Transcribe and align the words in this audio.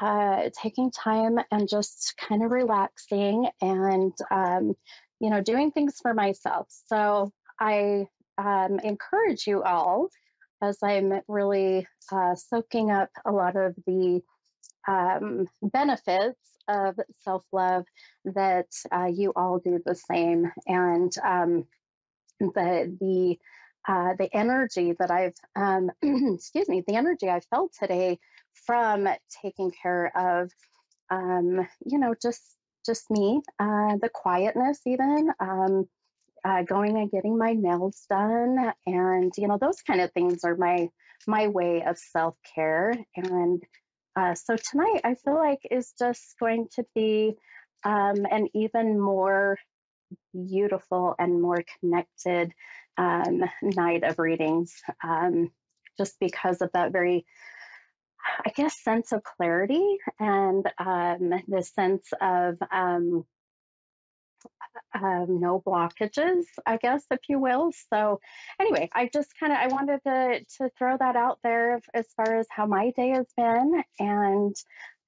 uh, 0.00 0.50
taking 0.60 0.90
time 0.90 1.38
and 1.50 1.68
just 1.68 2.14
kind 2.18 2.42
of 2.42 2.50
relaxing 2.50 3.48
and 3.60 4.12
um, 4.30 4.74
you 5.20 5.30
know 5.30 5.40
doing 5.40 5.70
things 5.70 5.98
for 6.00 6.14
myself. 6.14 6.68
So 6.86 7.32
I 7.58 8.06
um, 8.38 8.78
encourage 8.80 9.46
you 9.46 9.62
all 9.62 10.08
as 10.62 10.78
I'm 10.82 11.20
really 11.28 11.86
uh, 12.10 12.34
soaking 12.34 12.90
up 12.90 13.10
a 13.24 13.32
lot 13.32 13.56
of 13.56 13.74
the 13.86 14.22
um, 14.88 15.46
benefits 15.62 16.38
of 16.68 16.98
self 17.20 17.44
love 17.52 17.84
that 18.24 18.68
uh, 18.92 19.10
you 19.12 19.32
all 19.36 19.58
do 19.58 19.80
the 19.84 19.94
same 19.94 20.50
and 20.66 21.12
um, 21.24 21.66
the 22.40 22.96
the 23.00 23.38
uh, 23.88 24.14
the 24.18 24.28
energy 24.32 24.94
that 24.98 25.10
I've 25.10 25.34
um, 25.54 25.90
excuse 26.02 26.68
me 26.68 26.82
the 26.86 26.96
energy 26.96 27.28
I 27.28 27.40
felt 27.40 27.72
today 27.78 28.18
from 28.66 29.08
taking 29.42 29.70
care 29.70 30.12
of 30.16 30.50
um, 31.10 31.66
you 31.84 31.98
know 31.98 32.14
just 32.20 32.42
just 32.84 33.10
me 33.10 33.40
uh, 33.58 33.96
the 34.00 34.10
quietness 34.12 34.80
even 34.86 35.30
um, 35.40 35.88
uh, 36.44 36.62
going 36.62 36.96
and 36.96 37.10
getting 37.10 37.38
my 37.38 37.52
nails 37.52 38.04
done 38.08 38.72
and 38.86 39.32
you 39.36 39.48
know 39.48 39.58
those 39.58 39.82
kind 39.82 40.00
of 40.00 40.12
things 40.12 40.44
are 40.44 40.56
my 40.56 40.88
my 41.26 41.48
way 41.48 41.82
of 41.84 41.98
self 41.98 42.36
care 42.54 42.92
and 43.16 43.62
uh, 44.16 44.34
so 44.34 44.56
tonight, 44.56 45.02
I 45.04 45.14
feel 45.14 45.34
like 45.34 45.60
is 45.70 45.92
just 45.98 46.36
going 46.40 46.68
to 46.76 46.86
be 46.94 47.36
um, 47.84 48.26
an 48.30 48.48
even 48.54 48.98
more 48.98 49.58
beautiful 50.32 51.14
and 51.18 51.42
more 51.42 51.62
connected 51.80 52.52
um, 52.96 53.44
night 53.62 54.04
of 54.04 54.18
readings, 54.18 54.74
um, 55.02 55.50
just 55.98 56.18
because 56.20 56.62
of 56.62 56.70
that 56.72 56.92
very, 56.92 57.26
I 58.44 58.50
guess, 58.50 58.82
sense 58.82 59.12
of 59.12 59.22
clarity 59.22 59.98
and 60.18 60.66
um, 60.78 61.30
the 61.48 61.62
sense 61.62 62.08
of 62.20 62.56
um, 62.72 63.24
um, 64.94 65.40
no 65.40 65.62
blockages, 65.64 66.44
I 66.64 66.76
guess, 66.76 67.04
if 67.10 67.20
you 67.28 67.38
will. 67.38 67.72
So, 67.92 68.20
anyway, 68.60 68.88
I 68.92 69.08
just 69.12 69.30
kind 69.38 69.52
of 69.52 69.58
I 69.58 69.68
wanted 69.68 70.00
to 70.06 70.44
to 70.58 70.70
throw 70.78 70.96
that 70.98 71.16
out 71.16 71.38
there 71.42 71.80
as 71.94 72.06
far 72.16 72.36
as 72.36 72.46
how 72.50 72.66
my 72.66 72.90
day 72.90 73.10
has 73.10 73.26
been, 73.36 73.82
and 73.98 74.56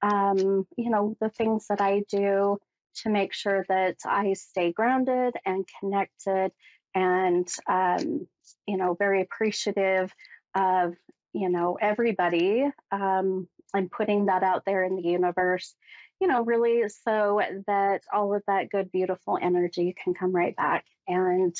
um, 0.03 0.67
you 0.77 0.91
know 0.91 1.17
the 1.21 1.31
things 1.31 1.67
that 1.69 1.81
I 1.81 2.05
do 2.11 2.59
to 3.03 3.11
make 3.11 3.33
sure 3.33 3.65
that 3.69 3.97
I 4.05 4.33
stay 4.35 4.73
grounded 4.73 5.35
and 5.47 5.69
connected, 5.81 6.53
and 6.99 7.49
um, 7.69 8.27
you 8.67 8.77
know 8.77 8.95
very 8.95 9.23
appreciative 9.23 10.13
of 10.55 10.95
you 11.33 11.49
know 11.49 11.79
everybody 11.81 12.67
um, 12.91 13.49
and 13.75 13.91
putting 13.91 14.27
that 14.27 14.43
out 14.43 14.65
there 14.65 14.85
in 14.85 14.97
the 14.97 15.03
universe 15.03 15.75
you 16.21 16.27
know, 16.27 16.43
really 16.43 16.89
so 16.89 17.41
that 17.67 18.03
all 18.13 18.35
of 18.35 18.43
that 18.47 18.71
good, 18.71 18.91
beautiful 18.91 19.39
energy 19.41 19.95
can 20.03 20.15
come 20.15 20.33
right 20.33 20.57
back 20.57 20.85
and, 21.07 21.55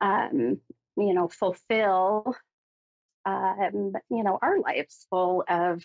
um, 0.00 0.60
you 0.96 1.14
know, 1.14 1.28
fulfill, 1.28 2.34
um, 3.24 3.92
you 4.08 4.22
know, 4.22 4.38
our 4.40 4.60
lives 4.60 5.06
full 5.10 5.44
of 5.48 5.82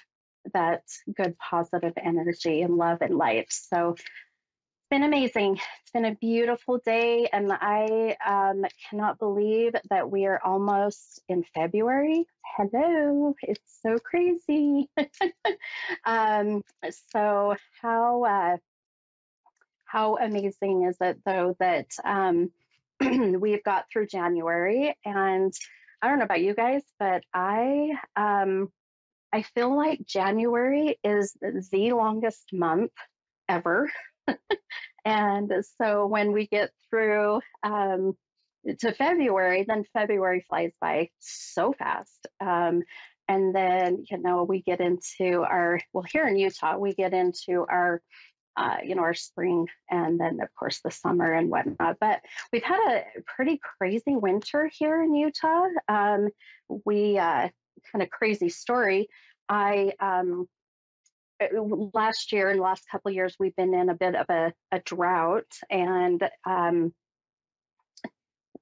that 0.53 0.83
good, 1.15 1.35
positive 1.37 1.93
energy 1.97 2.61
and 2.61 2.77
love 2.77 2.99
and 3.01 3.17
life. 3.17 3.47
So 3.49 3.95
been 4.91 5.03
amazing. 5.03 5.53
It's 5.53 5.91
been 5.93 6.03
a 6.03 6.15
beautiful 6.15 6.77
day, 6.79 7.29
and 7.31 7.49
I 7.49 8.17
um, 8.27 8.65
cannot 8.89 9.19
believe 9.19 9.71
that 9.89 10.11
we 10.11 10.25
are 10.25 10.41
almost 10.43 11.21
in 11.29 11.45
February. 11.55 12.25
Hello, 12.57 13.33
it's 13.41 13.79
so 13.81 13.97
crazy. 13.99 14.89
um, 16.05 16.61
so 17.13 17.55
how 17.81 18.25
uh, 18.25 18.57
how 19.85 20.17
amazing 20.17 20.83
is 20.83 20.97
it 20.99 21.19
though 21.25 21.55
that 21.61 21.87
um, 22.03 22.51
we've 22.99 23.63
got 23.63 23.85
through 23.89 24.07
January, 24.07 24.93
and 25.05 25.53
I 26.01 26.09
don't 26.09 26.19
know 26.19 26.25
about 26.25 26.41
you 26.41 26.53
guys, 26.53 26.83
but 26.99 27.23
I 27.33 27.91
um, 28.17 28.69
I 29.31 29.43
feel 29.43 29.73
like 29.73 30.05
January 30.05 30.99
is 31.01 31.33
the 31.39 31.93
longest 31.93 32.49
month 32.51 32.91
ever. 33.47 33.89
and 35.05 35.51
so 35.77 36.07
when 36.07 36.31
we 36.31 36.47
get 36.47 36.71
through 36.89 37.41
um, 37.63 38.15
to 38.79 38.93
February, 38.93 39.65
then 39.67 39.85
February 39.93 40.45
flies 40.47 40.71
by 40.79 41.09
so 41.19 41.73
fast. 41.73 42.27
Um, 42.39 42.83
and 43.27 43.55
then, 43.55 44.05
you 44.09 44.17
know, 44.17 44.43
we 44.43 44.61
get 44.61 44.81
into 44.81 45.41
our, 45.41 45.79
well, 45.93 46.05
here 46.11 46.27
in 46.27 46.37
Utah, 46.37 46.77
we 46.77 46.93
get 46.93 47.13
into 47.13 47.65
our, 47.69 48.01
uh, 48.57 48.77
you 48.83 48.95
know, 48.95 49.03
our 49.03 49.13
spring 49.13 49.67
and 49.89 50.19
then, 50.19 50.39
of 50.41 50.53
course, 50.53 50.81
the 50.83 50.91
summer 50.91 51.31
and 51.31 51.49
whatnot. 51.49 51.97
But 51.99 52.21
we've 52.51 52.63
had 52.63 53.05
a 53.17 53.21
pretty 53.25 53.59
crazy 53.77 54.15
winter 54.15 54.69
here 54.73 55.01
in 55.01 55.15
Utah. 55.15 55.67
Um, 55.87 56.27
we, 56.85 57.17
uh, 57.17 57.47
kind 57.91 58.03
of 58.03 58.09
crazy 58.09 58.49
story. 58.49 59.07
I 59.47 59.93
um, 59.99 60.47
last 61.93 62.31
year 62.31 62.49
and 62.49 62.59
last 62.59 62.83
couple 62.89 63.09
of 63.09 63.15
years 63.15 63.35
we've 63.39 63.55
been 63.55 63.73
in 63.73 63.89
a 63.89 63.95
bit 63.95 64.15
of 64.15 64.25
a, 64.29 64.53
a 64.71 64.79
drought 64.79 65.51
and 65.69 66.21
um, 66.45 66.93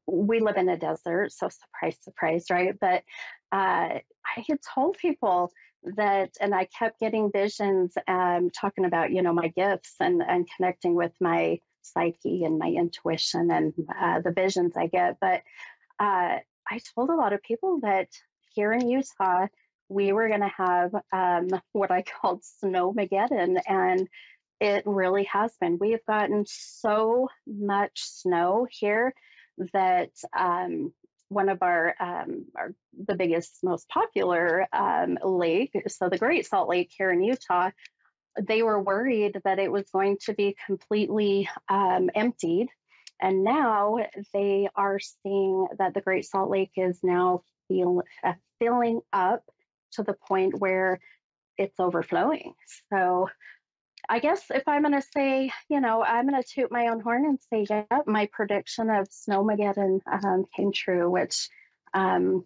we 0.07 0.39
live 0.39 0.57
in 0.57 0.69
a 0.69 0.77
desert 0.77 1.31
so 1.31 1.49
surprise 1.49 1.97
surprise 2.01 2.45
right? 2.49 2.75
But 2.79 3.03
uh, 3.51 3.99
i 4.25 4.43
had 4.47 4.59
told 4.75 4.97
people 4.97 5.51
that 5.97 6.29
and 6.39 6.53
i 6.53 6.65
kept 6.77 6.99
getting 6.99 7.31
visions 7.31 7.93
um, 8.07 8.49
talking 8.49 8.85
about 8.85 9.11
you 9.11 9.21
know 9.21 9.33
my 9.33 9.47
gifts 9.47 9.95
and 9.99 10.21
and 10.21 10.47
connecting 10.55 10.93
with 10.93 11.13
my 11.19 11.59
psyche 11.81 12.43
and 12.43 12.59
my 12.59 12.67
intuition 12.67 13.49
and 13.49 13.73
uh, 13.99 14.19
the 14.21 14.31
visions 14.31 14.73
i 14.77 14.87
get. 14.87 15.17
But 15.19 15.41
uh, 15.99 16.37
i 16.69 16.79
told 16.95 17.09
a 17.09 17.15
lot 17.15 17.33
of 17.33 17.41
people 17.41 17.79
that 17.81 18.09
here 18.53 18.71
in 18.71 18.87
utah 18.87 19.47
we 19.89 20.13
were 20.13 20.27
going 20.29 20.41
to 20.41 20.51
have 20.55 20.93
um, 21.11 21.59
what 21.73 21.91
I 21.91 22.03
called 22.21 22.43
Snowmageddon, 22.63 23.59
and 23.67 24.07
it 24.61 24.83
really 24.85 25.23
has 25.25 25.51
been. 25.59 25.77
We 25.79 25.91
have 25.91 26.05
gotten 26.05 26.45
so 26.47 27.29
much 27.47 28.03
snow 28.03 28.67
here 28.69 29.13
that 29.73 30.11
um, 30.37 30.93
one 31.29 31.49
of 31.49 31.61
our, 31.61 31.95
um, 31.99 32.45
our, 32.55 32.73
the 33.07 33.15
biggest, 33.15 33.59
most 33.63 33.87
popular 33.89 34.67
um, 34.73 35.17
lake, 35.23 35.71
so 35.87 36.09
the 36.09 36.17
Great 36.17 36.45
Salt 36.45 36.69
Lake 36.69 36.91
here 36.95 37.11
in 37.11 37.23
Utah, 37.23 37.71
they 38.41 38.63
were 38.63 38.81
worried 38.81 39.39
that 39.43 39.59
it 39.59 39.71
was 39.71 39.89
going 39.91 40.17
to 40.25 40.33
be 40.33 40.55
completely 40.65 41.49
um, 41.67 42.09
emptied. 42.13 42.67
And 43.21 43.43
now 43.43 43.97
they 44.33 44.69
are 44.75 44.99
seeing 44.99 45.67
that 45.77 45.93
the 45.93 46.01
Great 46.01 46.25
Salt 46.25 46.49
Lake 46.49 46.71
is 46.75 46.99
now 47.03 47.43
feel, 47.67 48.01
uh, 48.23 48.33
filling 48.59 49.01
up 49.11 49.43
to 49.93 50.03
the 50.03 50.13
point 50.13 50.59
where 50.59 50.99
it's 51.57 51.79
overflowing. 51.79 52.53
So 52.91 53.29
I 54.07 54.19
guess 54.19 54.43
if 54.49 54.67
I'm 54.67 54.83
going 54.83 54.93
to 54.93 55.07
say, 55.13 55.51
you 55.69 55.81
know, 55.81 56.03
I'm 56.03 56.27
going 56.27 56.41
to 56.41 56.47
toot 56.47 56.71
my 56.71 56.87
own 56.87 56.99
horn 56.99 57.25
and 57.25 57.39
say, 57.51 57.65
yeah, 57.69 57.99
my 58.07 58.29
prediction 58.31 58.89
of 58.89 59.07
Snowmageddon 59.09 59.99
um, 60.11 60.45
came 60.55 60.71
true, 60.71 61.09
which 61.09 61.49
um, 61.93 62.45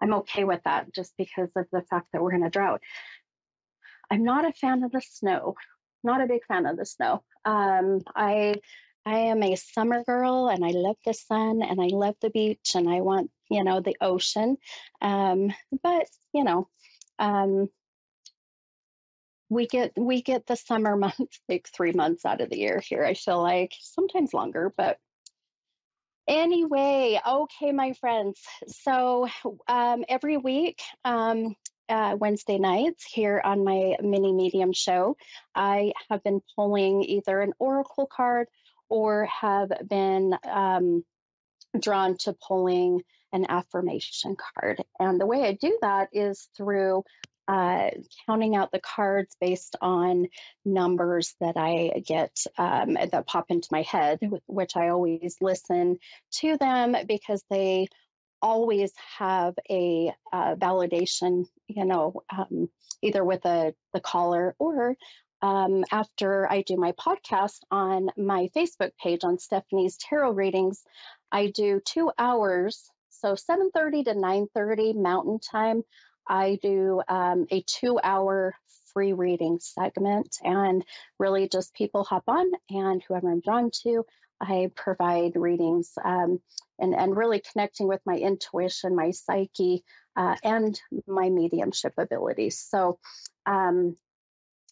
I'm 0.00 0.14
okay 0.14 0.44
with 0.44 0.60
that 0.64 0.92
just 0.92 1.14
because 1.16 1.50
of 1.56 1.66
the 1.72 1.82
fact 1.82 2.08
that 2.12 2.22
we're 2.22 2.34
in 2.34 2.42
a 2.42 2.50
drought. 2.50 2.82
I'm 4.10 4.24
not 4.24 4.44
a 4.44 4.52
fan 4.52 4.82
of 4.82 4.92
the 4.92 5.00
snow, 5.00 5.54
not 6.02 6.20
a 6.20 6.26
big 6.26 6.44
fan 6.46 6.66
of 6.66 6.76
the 6.76 6.84
snow. 6.84 7.22
Um, 7.44 8.00
I 8.14 8.56
I 9.04 9.18
am 9.18 9.42
a 9.42 9.56
summer 9.56 10.04
girl 10.04 10.48
and 10.48 10.64
I 10.64 10.70
love 10.70 10.96
the 11.04 11.14
sun 11.14 11.62
and 11.62 11.80
I 11.80 11.86
love 11.86 12.14
the 12.20 12.30
beach 12.30 12.72
and 12.76 12.88
I 12.88 13.00
want, 13.00 13.30
you 13.52 13.64
know, 13.64 13.80
the 13.80 13.96
ocean. 14.00 14.56
Um, 15.00 15.52
but, 15.82 16.06
you 16.32 16.44
know, 16.44 16.68
um, 17.18 17.68
we 19.48 19.66
get 19.66 19.92
we 19.96 20.22
get 20.22 20.46
the 20.46 20.56
summer 20.56 20.96
months 20.96 21.40
like 21.48 21.68
three 21.68 21.92
months 21.92 22.24
out 22.24 22.40
of 22.40 22.50
the 22.50 22.58
year 22.58 22.80
here. 22.80 23.04
I 23.04 23.14
feel 23.14 23.42
like 23.42 23.72
sometimes 23.80 24.32
longer, 24.34 24.72
but 24.76 24.98
anyway, 26.26 27.20
okay, 27.26 27.72
my 27.72 27.92
friends. 27.94 28.40
So 28.68 29.28
um, 29.68 30.04
every 30.08 30.36
week, 30.36 30.80
um, 31.04 31.54
uh, 31.88 32.16
Wednesday 32.18 32.58
nights 32.58 33.04
here 33.04 33.40
on 33.44 33.64
my 33.64 33.96
mini 34.00 34.32
medium 34.32 34.72
show, 34.72 35.16
I 35.54 35.92
have 36.10 36.22
been 36.22 36.40
pulling 36.56 37.02
either 37.02 37.40
an 37.40 37.52
oracle 37.58 38.06
card 38.06 38.48
or 38.88 39.26
have 39.26 39.70
been 39.88 40.34
um, 40.50 41.04
drawn 41.78 42.16
to 42.18 42.34
pulling 42.34 43.02
an 43.32 43.46
affirmation 43.48 44.36
card. 44.36 44.82
And 44.98 45.20
the 45.20 45.26
way 45.26 45.42
I 45.42 45.52
do 45.52 45.78
that 45.82 46.08
is 46.12 46.48
through 46.56 47.04
uh, 47.48 47.90
counting 48.26 48.54
out 48.54 48.70
the 48.70 48.80
cards 48.80 49.36
based 49.40 49.76
on 49.80 50.28
numbers 50.64 51.34
that 51.40 51.56
I 51.56 52.02
get 52.06 52.36
um, 52.56 52.94
that 52.94 53.26
pop 53.26 53.46
into 53.50 53.68
my 53.72 53.82
head, 53.82 54.20
which 54.46 54.76
I 54.76 54.88
always 54.88 55.36
listen 55.40 55.98
to 56.36 56.56
them 56.56 56.96
because 57.06 57.42
they 57.50 57.88
always 58.40 58.92
have 59.18 59.54
a 59.70 60.12
uh, 60.32 60.54
validation, 60.56 61.46
you 61.68 61.84
know, 61.84 62.22
um, 62.36 62.68
either 63.02 63.24
with 63.24 63.44
a, 63.44 63.74
the 63.92 64.00
caller 64.00 64.54
or 64.58 64.96
um, 65.42 65.84
after 65.90 66.50
I 66.50 66.62
do 66.62 66.76
my 66.76 66.92
podcast 66.92 67.58
on 67.70 68.10
my 68.16 68.48
Facebook 68.56 68.92
page 69.02 69.24
on 69.24 69.38
Stephanie's 69.38 69.96
Tarot 69.96 70.32
Readings, 70.32 70.84
I 71.32 71.48
do 71.48 71.80
two 71.84 72.12
hours, 72.16 72.88
so 73.22 73.36
7:30 73.36 74.04
to 74.06 74.14
9:30 74.14 74.94
Mountain 74.94 75.38
Time. 75.38 75.84
I 76.28 76.58
do 76.60 77.00
um, 77.08 77.46
a 77.50 77.62
two-hour 77.62 78.54
free 78.92 79.12
reading 79.12 79.60
segment, 79.60 80.36
and 80.42 80.84
really 81.18 81.48
just 81.48 81.72
people 81.74 82.04
hop 82.04 82.24
on, 82.26 82.50
and 82.68 83.02
whoever 83.06 83.30
I'm 83.30 83.40
drawn 83.40 83.70
to, 83.84 84.04
I 84.40 84.70
provide 84.74 85.36
readings, 85.36 85.92
um, 86.04 86.40
and 86.80 86.94
and 86.94 87.16
really 87.16 87.40
connecting 87.52 87.86
with 87.86 88.00
my 88.04 88.16
intuition, 88.16 88.96
my 88.96 89.12
psyche, 89.12 89.84
uh, 90.16 90.36
and 90.42 90.78
my 91.06 91.30
mediumship 91.30 91.94
abilities. 91.96 92.58
So. 92.58 92.98
Um, 93.46 93.96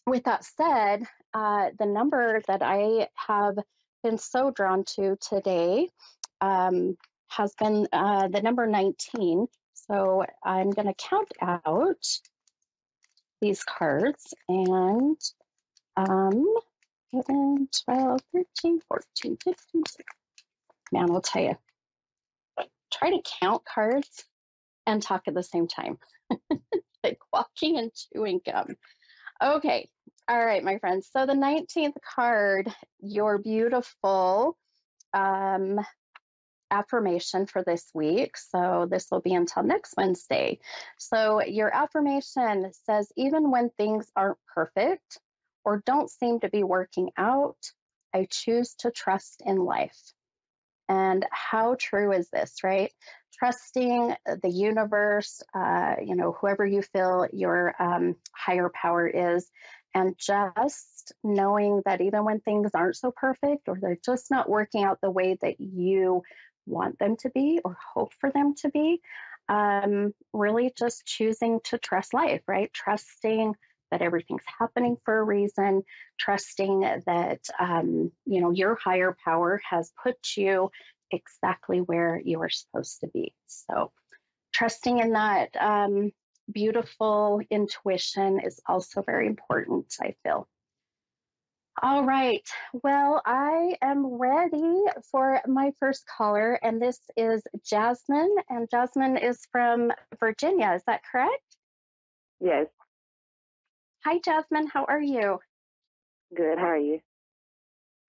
with 0.07 0.23
that 0.23 0.43
said, 0.43 1.03
uh, 1.31 1.69
the 1.77 1.85
number 1.85 2.41
that 2.47 2.63
I 2.63 3.07
have 3.27 3.55
been 4.01 4.17
so 4.17 4.49
drawn 4.49 4.83
to 4.95 5.15
today 5.21 5.89
um, 6.41 6.97
has 7.31 7.53
been 7.55 7.87
uh, 7.91 8.27
the 8.27 8.41
number 8.41 8.67
19. 8.67 9.47
So 9.73 10.25
I'm 10.43 10.69
going 10.69 10.87
to 10.87 10.93
count 10.93 11.31
out 11.41 12.05
these 13.41 13.63
cards 13.63 14.33
and 14.47 15.17
um, 15.97 16.45
11, 17.13 17.69
12, 17.85 18.19
13, 18.33 18.81
14, 18.87 19.37
15, 19.43 19.55
16. 19.63 20.05
Man, 20.91 21.09
I'll 21.09 21.21
tell 21.21 21.43
you, 21.43 21.57
try 22.91 23.11
to 23.11 23.21
count 23.41 23.63
cards 23.65 24.25
and 24.85 25.01
talk 25.01 25.23
at 25.27 25.33
the 25.33 25.43
same 25.43 25.67
time. 25.67 25.97
like 27.03 27.19
walking 27.33 27.77
and 27.77 27.91
chewing 27.93 28.41
gum. 28.45 28.75
Okay. 29.41 29.87
All 30.27 30.45
right, 30.45 30.63
my 30.63 30.77
friends. 30.77 31.09
So 31.11 31.25
the 31.25 31.33
19th 31.33 31.95
card, 32.15 32.73
your 32.99 33.37
beautiful 33.37 34.57
um, 35.13 35.79
affirmation 36.71 37.45
for 37.45 37.63
this 37.63 37.89
week. 37.93 38.37
So 38.37 38.87
this 38.89 39.07
will 39.11 39.21
be 39.21 39.33
until 39.33 39.63
next 39.63 39.93
Wednesday. 39.97 40.59
So 40.97 41.43
your 41.43 41.73
affirmation 41.73 42.71
says, 42.85 43.11
even 43.15 43.51
when 43.51 43.69
things 43.69 44.09
aren't 44.15 44.39
perfect 44.53 45.19
or 45.63 45.83
don't 45.85 46.09
seem 46.09 46.39
to 46.39 46.49
be 46.49 46.63
working 46.63 47.11
out, 47.17 47.57
I 48.13 48.27
choose 48.29 48.73
to 48.79 48.91
trust 48.91 49.43
in 49.45 49.57
life. 49.57 49.99
And 50.89 51.25
how 51.31 51.75
true 51.79 52.11
is 52.11 52.29
this, 52.29 52.63
right? 52.63 52.91
Trusting 53.39 54.15
the 54.25 54.49
universe, 54.49 55.41
uh, 55.53 55.95
you 56.03 56.15
know, 56.15 56.33
whoever 56.33 56.65
you 56.65 56.81
feel 56.81 57.27
your 57.31 57.73
um, 57.79 58.15
higher 58.35 58.69
power 58.73 59.07
is, 59.07 59.49
and 59.93 60.15
just 60.17 61.13
knowing 61.23 61.81
that 61.85 62.01
even 62.01 62.25
when 62.25 62.39
things 62.39 62.71
aren't 62.73 62.95
so 62.95 63.11
perfect 63.11 63.67
or 63.67 63.77
they're 63.79 63.97
just 64.03 64.31
not 64.31 64.49
working 64.49 64.83
out 64.83 64.99
the 65.01 65.09
way 65.09 65.37
that 65.41 65.59
you 65.59 66.23
want 66.65 66.99
them 66.99 67.17
to 67.17 67.29
be 67.29 67.59
or 67.63 67.77
hope 67.93 68.13
for 68.19 68.31
them 68.31 68.55
to 68.55 68.69
be, 68.69 69.01
um, 69.49 70.13
really 70.33 70.71
just 70.77 71.05
choosing 71.05 71.59
to 71.65 71.77
trust 71.77 72.13
life, 72.13 72.41
right? 72.47 72.71
Trusting 72.73 73.55
that 73.91 74.01
everything's 74.01 74.43
happening 74.59 74.97
for 75.03 75.19
a 75.19 75.23
reason, 75.23 75.83
trusting 76.17 76.79
that 77.05 77.41
um, 77.59 78.11
you 78.25 78.41
know 78.41 78.51
your 78.51 78.75
higher 78.75 79.15
power 79.23 79.61
has 79.69 79.91
put 80.01 80.15
you 80.37 80.71
exactly 81.11 81.79
where 81.79 82.19
you 82.23 82.41
are 82.41 82.49
supposed 82.49 83.01
to 83.01 83.07
be. 83.07 83.33
So, 83.47 83.91
trusting 84.53 84.99
in 84.99 85.11
that 85.11 85.49
um, 85.59 86.11
beautiful 86.51 87.41
intuition 87.49 88.39
is 88.39 88.59
also 88.65 89.01
very 89.01 89.27
important. 89.27 89.93
I 90.01 90.15
feel. 90.23 90.47
All 91.83 92.03
right. 92.05 92.47
Well, 92.83 93.23
I 93.25 93.75
am 93.81 94.05
ready 94.05 94.83
for 95.11 95.41
my 95.47 95.71
first 95.79 96.05
caller, 96.05 96.53
and 96.61 96.79
this 96.79 96.99
is 97.17 97.41
Jasmine. 97.65 98.35
And 98.49 98.69
Jasmine 98.69 99.17
is 99.17 99.47
from 99.51 99.91
Virginia. 100.19 100.73
Is 100.75 100.83
that 100.85 101.01
correct? 101.11 101.41
Yes. 102.39 102.67
Hi, 104.05 104.19
Jasmine. 104.23 104.67
How 104.67 104.85
are 104.85 105.01
you? 105.01 105.39
Good. 106.35 106.59
How 106.59 106.67
are 106.67 106.77
you? 106.77 106.99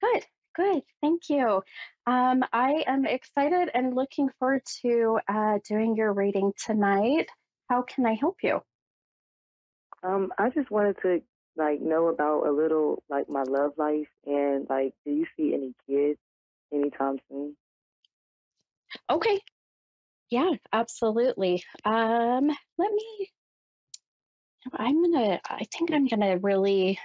Good. 0.02 0.26
Good. 0.54 0.82
Thank 1.00 1.30
you. 1.30 1.62
Um, 2.06 2.44
I 2.52 2.84
am 2.86 3.06
excited 3.06 3.70
and 3.72 3.94
looking 3.94 4.28
forward 4.38 4.62
to 4.82 5.18
uh, 5.26 5.60
doing 5.66 5.96
your 5.96 6.12
reading 6.12 6.52
tonight. 6.62 7.28
How 7.70 7.80
can 7.80 8.04
I 8.04 8.12
help 8.12 8.36
you? 8.42 8.60
Um, 10.02 10.30
I 10.36 10.50
just 10.50 10.70
wanted 10.70 10.96
to 11.02 11.22
like 11.56 11.80
know 11.80 12.08
about 12.08 12.46
a 12.46 12.50
little 12.50 13.02
like 13.08 13.28
my 13.28 13.42
love 13.42 13.72
life 13.76 14.08
and 14.26 14.66
like, 14.68 14.94
do 15.04 15.12
you 15.12 15.26
see 15.36 15.54
any 15.54 15.74
kids 15.88 16.18
anytime 16.72 17.18
soon? 17.28 17.56
Okay. 19.10 19.40
Yeah, 20.30 20.52
absolutely. 20.72 21.62
Um, 21.84 22.48
let 22.78 22.92
me 22.92 23.30
I'm 24.74 25.02
gonna, 25.02 25.40
I 25.44 25.64
think 25.64 25.92
I'm 25.92 26.06
gonna 26.06 26.38
really, 26.38 26.98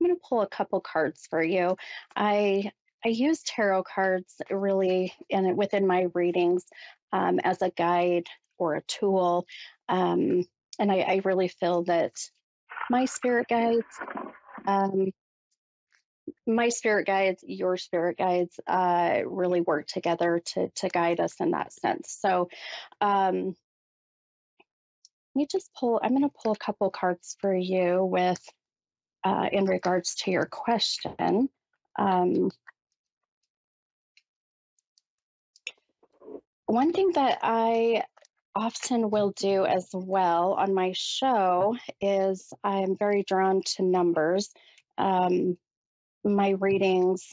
I'm 0.00 0.06
gonna 0.06 0.18
pull 0.28 0.42
a 0.42 0.48
couple 0.48 0.80
cards 0.80 1.26
for 1.28 1.42
you. 1.42 1.76
I, 2.16 2.72
I 3.04 3.08
use 3.08 3.42
tarot 3.42 3.84
cards 3.84 4.40
really 4.50 5.12
in 5.28 5.56
within 5.56 5.86
my 5.86 6.06
readings 6.14 6.64
um, 7.12 7.38
as 7.40 7.60
a 7.60 7.70
guide 7.70 8.26
or 8.58 8.74
a 8.76 8.82
tool. 8.82 9.46
Um, 9.88 10.44
and 10.78 10.90
I, 10.90 11.00
I, 11.00 11.20
really 11.24 11.48
feel 11.48 11.84
that 11.84 12.12
my 12.90 13.04
spirit 13.06 13.48
guides, 13.48 13.86
um, 14.66 15.12
my 16.46 16.68
spirit 16.70 17.06
guides, 17.06 17.44
your 17.46 17.76
spirit 17.76 18.18
guides, 18.18 18.58
uh, 18.66 19.20
really 19.26 19.60
work 19.60 19.86
together 19.86 20.42
to 20.54 20.68
to 20.76 20.88
guide 20.88 21.20
us 21.20 21.34
in 21.40 21.52
that 21.52 21.72
sense. 21.72 22.16
So, 22.20 22.48
um, 23.00 23.54
me 25.34 25.46
just 25.50 25.70
pull, 25.78 26.00
I'm 26.02 26.10
going 26.10 26.22
to 26.22 26.34
pull 26.42 26.52
a 26.52 26.56
couple 26.56 26.90
cards 26.90 27.36
for 27.40 27.54
you 27.54 28.04
with, 28.04 28.40
uh, 29.24 29.48
in 29.52 29.64
regards 29.64 30.16
to 30.16 30.30
your 30.30 30.46
question. 30.46 31.48
Um, 31.98 32.50
one 36.66 36.92
thing 36.92 37.12
that 37.14 37.38
I 37.42 38.04
often 38.54 39.10
will 39.10 39.30
do 39.30 39.64
as 39.64 39.88
well 39.92 40.54
on 40.54 40.74
my 40.74 40.92
show 40.94 41.76
is 42.00 42.52
I'm 42.62 42.96
very 42.96 43.24
drawn 43.24 43.62
to 43.76 43.82
numbers. 43.82 44.50
Um, 44.96 45.58
my 46.24 46.50
readings 46.50 47.28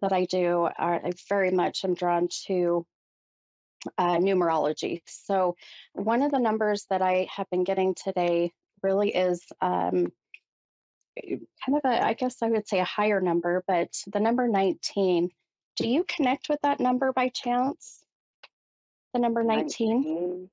that 0.00 0.12
I 0.12 0.24
do 0.24 0.68
are 0.78 1.00
I 1.04 1.12
very 1.28 1.50
much 1.50 1.84
am 1.84 1.94
drawn 1.94 2.28
to 2.46 2.86
uh, 3.98 4.16
numerology. 4.16 5.02
So, 5.06 5.56
one 5.92 6.22
of 6.22 6.32
the 6.32 6.40
numbers 6.40 6.86
that 6.90 7.02
I 7.02 7.28
have 7.34 7.48
been 7.50 7.64
getting 7.64 7.94
today 7.94 8.52
really 8.82 9.14
is 9.14 9.42
um, 9.60 10.12
kind 11.22 11.76
of 11.76 11.80
a, 11.84 12.04
I 12.04 12.14
guess 12.14 12.42
I 12.42 12.48
would 12.48 12.68
say 12.68 12.80
a 12.80 12.84
higher 12.84 13.20
number, 13.20 13.62
but 13.66 13.88
the 14.06 14.20
number 14.20 14.48
19. 14.48 15.30
Do 15.76 15.88
you 15.88 16.04
connect 16.04 16.48
with 16.48 16.58
that 16.62 16.80
number 16.80 17.12
by 17.12 17.28
chance? 17.28 18.02
The 19.16 19.20
number 19.20 19.42
19? 19.42 20.50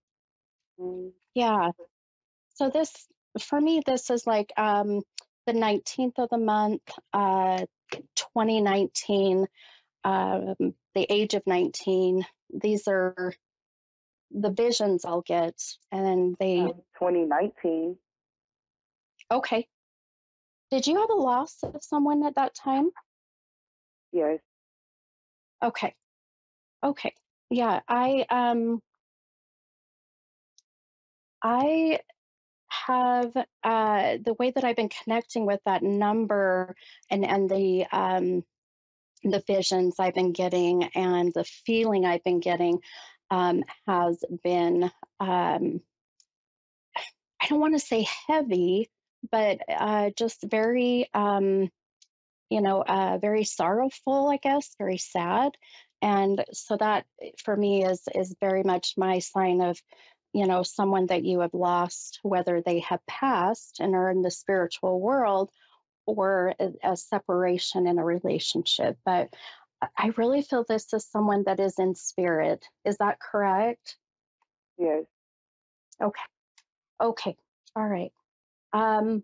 19. 0.79 1.12
Yeah. 1.34 1.72
So, 2.53 2.70
this, 2.70 2.93
for 3.41 3.60
me, 3.60 3.82
this 3.86 4.10
is 4.10 4.25
like 4.25 4.53
um, 4.55 5.01
the 5.46 5.51
19th 5.51 6.17
of 6.17 6.29
the 6.29 6.38
month, 6.38 6.82
uh, 7.12 7.65
2019, 7.91 9.48
um, 10.05 10.55
the 10.96 11.05
age 11.10 11.34
of 11.34 11.43
19. 11.46 12.25
These 12.53 12.88
are 12.88 13.34
the 14.32 14.50
visions 14.50 15.03
I'll 15.03 15.20
get, 15.20 15.62
and 15.91 16.38
they. 16.39 16.60
2019. 17.00 17.98
Okay. 19.29 19.67
Did 20.72 20.88
you 20.88 21.01
have 21.01 21.10
a 21.10 21.22
loss 21.22 21.58
of 21.63 21.84
someone 21.84 22.25
at 22.25 22.36
that 22.36 22.55
time? 22.55 22.91
Yes. 24.13 24.39
Okay. 25.62 25.93
Okay. 26.82 27.13
Yeah, 27.53 27.81
I 27.88 28.25
um 28.31 28.81
I 31.43 32.00
have 32.69 33.36
uh 33.63 34.17
the 34.25 34.36
way 34.39 34.51
that 34.51 34.63
I've 34.63 34.75
been 34.75 34.89
connecting 34.89 35.45
with 35.45 35.62
that 35.65 35.83
number 35.83 36.75
and 37.12 37.25
and 37.25 37.50
the 37.50 37.86
um 37.91 38.43
the 39.24 39.43
visions 39.48 39.95
I've 40.00 40.15
been 40.15 40.33
getting 40.33 40.83
and 40.95 41.33
the 41.33 41.43
feeling 41.43 42.05
I've 42.05 42.24
been 42.24 42.39
getting 42.41 42.79
um, 43.31 43.63
has 43.88 44.24
been, 44.43 44.91
um, 45.19 45.81
I 47.41 47.48
don't 47.48 47.60
want 47.60 47.74
to 47.75 47.79
say 47.79 48.07
heavy, 48.27 48.89
but 49.31 49.60
uh, 49.69 50.12
just 50.17 50.43
very, 50.43 51.10
um, 51.13 51.69
you 52.50 52.62
know, 52.62 52.81
uh, 52.83 53.17
very 53.19 53.43
sorrowful, 53.45 54.29
I 54.29 54.38
guess, 54.38 54.75
very 54.77 54.98
sad. 54.98 55.53
And 56.03 56.43
so 56.51 56.75
that 56.75 57.05
for 57.45 57.55
me 57.55 57.86
is 57.86 58.01
is 58.13 58.36
very 58.41 58.62
much 58.62 58.95
my 58.98 59.19
sign 59.19 59.62
of, 59.62 59.81
you 60.33 60.45
know, 60.45 60.62
someone 60.62 61.05
that 61.05 61.24
you 61.24 61.39
have 61.39 61.53
lost, 61.53 62.19
whether 62.24 62.62
they 62.62 62.81
have 62.81 63.00
passed 63.07 63.79
and 63.79 63.95
are 63.95 64.12
in 64.12 64.22
the 64.22 64.29
spiritual 64.29 65.00
world 65.00 65.50
or 66.05 66.55
a, 66.60 66.91
a 66.91 66.98
separation 66.98 67.88
in 67.88 68.00
a 68.00 68.03
relationship. 68.03 68.98
But 69.05 69.33
I 69.98 70.12
really 70.17 70.41
feel 70.41 70.65
this 70.67 70.93
is 70.93 71.05
someone 71.10 71.43
that 71.45 71.62
is 71.62 71.79
in 71.79 71.95
spirit. 71.95 72.65
Is 72.83 72.98
that 72.98 73.22
correct? 73.22 73.95
Yes. 74.77 75.05
Okay. 76.01 76.22
Okay. 77.00 77.38
All 77.77 77.88
right. 77.88 78.12
Um, 78.74 79.24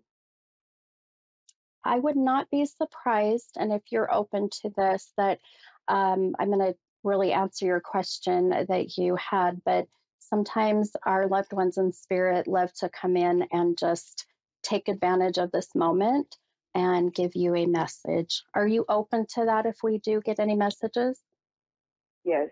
I 1.84 1.98
would 1.98 2.16
not 2.16 2.50
be 2.50 2.64
surprised, 2.64 3.56
and 3.56 3.70
if 3.70 3.82
you're 3.90 4.12
open 4.12 4.48
to 4.62 4.70
this, 4.74 5.12
that 5.18 5.40
um, 5.90 6.34
I'm 6.38 6.48
going 6.48 6.72
to 6.72 6.76
really 7.04 7.32
answer 7.32 7.66
your 7.66 7.80
question 7.80 8.50
that 8.50 8.96
you 8.96 9.16
had, 9.16 9.60
but 9.64 9.86
sometimes 10.18 10.92
our 11.04 11.26
loved 11.26 11.52
ones 11.52 11.78
in 11.78 11.92
spirit 11.92 12.46
love 12.46 12.72
to 12.74 12.88
come 12.88 13.16
in 13.16 13.46
and 13.52 13.76
just 13.76 14.26
take 14.62 14.88
advantage 14.88 15.38
of 15.38 15.50
this 15.50 15.74
moment 15.74 16.36
and 16.74 17.12
give 17.12 17.34
you 17.34 17.54
a 17.56 17.66
message. 17.66 18.44
Are 18.54 18.66
you 18.66 18.84
open 18.88 19.26
to 19.34 19.46
that 19.46 19.66
if 19.66 19.76
we 19.82 19.98
do 19.98 20.20
get 20.20 20.38
any 20.38 20.54
messages? 20.54 21.20
Yes. 22.24 22.50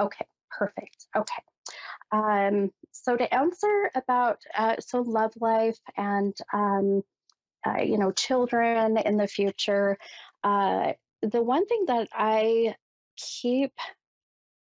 Okay, 0.00 0.26
perfect. 0.50 1.06
Okay. 1.14 1.42
Um, 2.12 2.70
so 2.92 3.16
to 3.16 3.34
answer 3.34 3.90
about 3.94 4.38
uh, 4.56 4.76
so 4.78 5.02
love 5.02 5.32
life 5.40 5.78
and 5.96 6.34
um, 6.52 7.02
uh, 7.66 7.82
you 7.82 7.98
know 7.98 8.12
children 8.12 8.96
in 8.98 9.16
the 9.16 9.26
future, 9.26 9.98
uh, 10.44 10.92
the 11.30 11.42
one 11.42 11.66
thing 11.66 11.84
that 11.88 12.08
I 12.12 12.74
keep, 13.16 13.72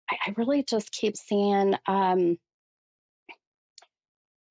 I, 0.09 0.33
really 0.37 0.63
just 0.63 0.91
keep 0.91 1.17
seeing 1.17 1.75
um, 1.87 2.37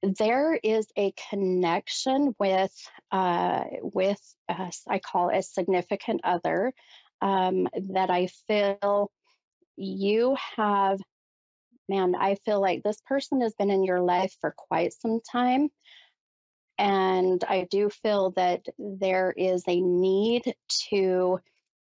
there 0.03 0.55
is 0.55 0.87
a 0.97 1.15
connection 1.31 2.35
with 2.39 2.75
uh, 3.11 3.65
with 3.81 4.21
uh, 4.49 4.71
I 4.89 4.99
call 4.99 5.31
a 5.31 5.43
significant 5.43 6.21
other 6.25 6.73
um, 7.23 7.69
that 7.93 8.11
I 8.11 8.29
feel 8.49 9.11
you 9.77 10.37
have. 10.57 11.01
Man, 11.89 12.15
I 12.19 12.37
feel 12.47 12.61
like 12.61 12.83
this 12.83 13.01
person 13.07 13.43
has 13.43 13.55
been 13.55 13.71
in 13.71 13.85
your 13.85 14.01
life 14.01 14.35
for 14.41 14.55
quite 14.57 14.95
some 14.95 15.21
time. 15.31 15.69
And 16.79 17.45
I 17.45 17.67
do 17.71 17.91
feel 17.91 18.31
that 18.33 18.65
there 18.79 19.33
is 19.37 19.63
a 19.69 19.81
need 19.81 20.55
to 20.91 21.41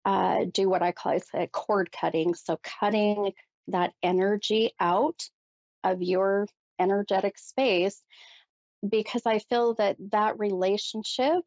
uh, 0.06 0.46
do 0.52 0.70
what 0.70 0.82
I 0.82 0.92
call 0.92 1.20
a 1.34 1.48
cord 1.48 1.92
cutting. 1.92 2.34
So, 2.34 2.60
cutting 2.64 3.34
that 3.68 3.94
energy 4.02 4.74
out 4.80 5.22
of 5.84 6.02
your 6.02 6.48
energetic 6.80 7.38
space 7.38 8.02
because 8.88 9.24
I 9.26 9.40
feel 9.40 9.76
that 9.76 9.98
that 10.12 10.40
relationship 10.40 11.44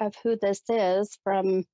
of 0.00 0.14
who 0.22 0.36
this 0.40 0.62
is 0.68 1.16
from 1.22 1.64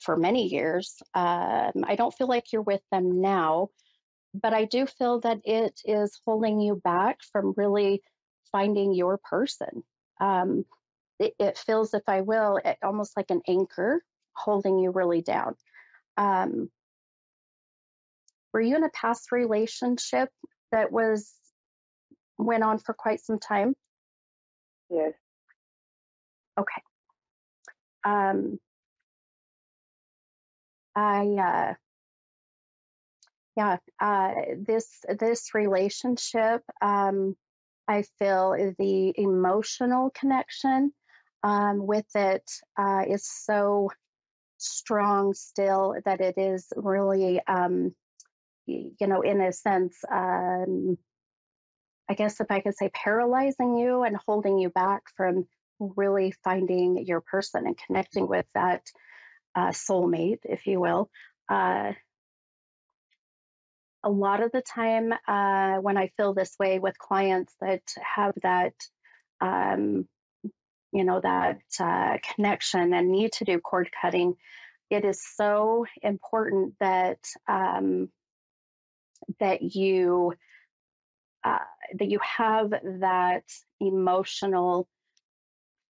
for 0.00 0.16
many 0.16 0.46
years, 0.48 0.96
um, 1.14 1.84
I 1.84 1.96
don't 1.96 2.14
feel 2.14 2.28
like 2.28 2.52
you're 2.52 2.62
with 2.62 2.82
them 2.92 3.20
now, 3.20 3.70
but 4.34 4.52
I 4.52 4.64
do 4.64 4.86
feel 4.86 5.20
that 5.20 5.40
it 5.44 5.80
is 5.84 6.20
holding 6.26 6.60
you 6.60 6.76
back 6.76 7.18
from 7.32 7.54
really 7.56 8.02
finding 8.52 8.94
your 8.94 9.18
person. 9.18 9.82
Um, 10.20 10.64
it, 11.18 11.34
it, 11.38 11.58
feels, 11.58 11.94
if 11.94 12.02
I 12.06 12.20
will, 12.20 12.60
almost 12.82 13.16
like 13.16 13.30
an 13.30 13.42
anchor 13.48 14.02
holding 14.38 14.78
you 14.78 14.90
really 14.90 15.22
down. 15.22 15.54
Um, 16.16 16.70
were 18.52 18.60
you 18.60 18.76
in 18.76 18.84
a 18.84 18.90
past 18.90 19.32
relationship 19.32 20.30
that 20.72 20.90
was 20.90 21.32
went 22.38 22.62
on 22.62 22.78
for 22.78 22.94
quite 22.94 23.20
some 23.20 23.38
time? 23.38 23.74
Yes. 24.90 25.12
Okay. 26.58 26.82
Um, 28.04 28.58
I, 30.94 31.26
uh, 31.26 31.74
yeah, 33.56 33.76
uh, 34.00 34.34
this 34.56 34.88
this 35.18 35.54
relationship, 35.54 36.62
um, 36.80 37.36
I 37.86 38.02
feel 38.18 38.74
the 38.78 39.12
emotional 39.16 40.10
connection 40.10 40.92
um, 41.42 41.86
with 41.86 42.06
it 42.14 42.48
uh, 42.76 43.02
is 43.08 43.28
so 43.28 43.90
strong 44.58 45.34
still 45.34 45.96
that 46.04 46.20
it 46.20 46.36
is 46.36 46.66
really, 46.76 47.40
um, 47.46 47.94
you 48.66 49.06
know, 49.06 49.22
in 49.22 49.40
a 49.40 49.52
sense, 49.52 49.96
um, 50.10 50.98
I 52.08 52.14
guess 52.14 52.40
if 52.40 52.50
I 52.50 52.60
could 52.60 52.76
say 52.76 52.90
paralyzing 52.92 53.76
you 53.76 54.02
and 54.02 54.16
holding 54.26 54.58
you 54.58 54.70
back 54.70 55.02
from 55.16 55.46
really 55.78 56.32
finding 56.44 57.04
your 57.06 57.20
person 57.20 57.66
and 57.66 57.78
connecting 57.86 58.26
with 58.26 58.46
that 58.54 58.82
uh, 59.54 59.68
soulmate, 59.68 60.40
if 60.44 60.66
you 60.66 60.80
will. 60.80 61.10
Uh, 61.48 61.92
a 64.04 64.10
lot 64.10 64.42
of 64.42 64.52
the 64.52 64.62
time, 64.62 65.12
uh, 65.26 65.80
when 65.80 65.96
I 65.96 66.08
feel 66.16 66.34
this 66.34 66.54
way 66.58 66.78
with 66.78 66.98
clients 66.98 67.54
that 67.60 67.82
have 68.00 68.34
that, 68.42 68.74
um, 69.40 70.08
you 70.92 71.04
know, 71.04 71.20
that 71.20 71.60
uh, 71.80 72.18
connection 72.34 72.92
and 72.94 73.10
need 73.10 73.32
to 73.32 73.44
do 73.44 73.58
cord 73.58 73.90
cutting, 74.00 74.34
it 74.90 75.04
is 75.04 75.22
so 75.36 75.86
important 76.02 76.74
that 76.80 77.18
um, 77.46 78.08
that 79.40 79.62
you 79.62 80.32
uh, 81.44 81.58
that 81.98 82.08
you 82.08 82.18
have 82.22 82.70
that 83.00 83.44
emotional, 83.80 84.88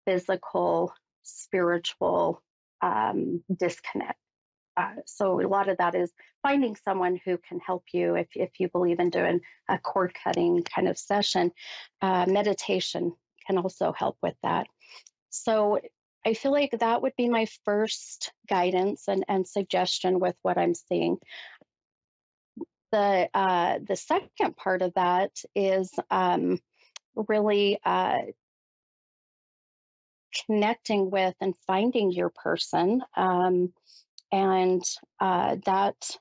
physical, 0.06 0.94
spiritual 1.24 2.42
um, 2.82 3.44
disconnect. 3.56 4.20
Uh, 4.76 4.94
so 5.06 5.42
a 5.42 5.48
lot 5.48 5.70
of 5.70 5.78
that 5.78 5.96
is 5.96 6.12
finding 6.44 6.76
someone 6.76 7.20
who 7.26 7.38
can 7.50 7.60
help 7.60 7.84
you 7.94 8.16
if, 8.16 8.28
if 8.36 8.52
you 8.60 8.70
believe 8.70 9.00
in 9.00 9.10
doing 9.10 9.42
a 9.68 9.80
cord 9.80 10.14
cutting 10.24 10.62
kind 10.64 10.88
of 10.88 10.98
session. 10.98 11.52
Uh, 12.02 12.26
meditation 12.28 13.14
can 13.48 13.58
also 13.58 13.92
help 13.92 14.18
with 14.22 14.36
that. 14.44 14.68
So 15.44 15.80
I 16.26 16.34
feel 16.34 16.52
like 16.52 16.72
that 16.80 17.02
would 17.02 17.14
be 17.18 17.30
my 17.30 17.48
first 17.64 18.32
guidance 18.50 19.08
and, 19.08 19.24
and 19.28 19.48
suggestion 19.48 20.20
with 20.20 20.36
what 20.42 20.58
I'm 20.58 20.74
seeing. 20.74 21.18
The 22.92 23.30
uh, 23.34 23.80
the 23.86 23.96
second 23.96 24.56
part 24.56 24.82
of 24.82 24.94
that 24.96 25.32
is 25.56 25.92
um, 26.10 26.60
really 27.16 27.80
uh, 27.84 28.20
connecting 30.46 31.10
with 31.12 31.36
and 31.42 31.54
finding 31.66 32.12
your 32.12 32.30
person, 32.30 33.02
um, 33.16 33.74
and 34.32 34.84
uh, 35.20 35.58
that 35.66 36.18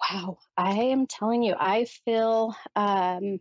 Wow, 0.00 0.38
I 0.56 0.72
am 0.72 1.06
telling 1.06 1.42
you, 1.42 1.54
I 1.58 1.84
feel 1.84 2.54
um 2.74 3.40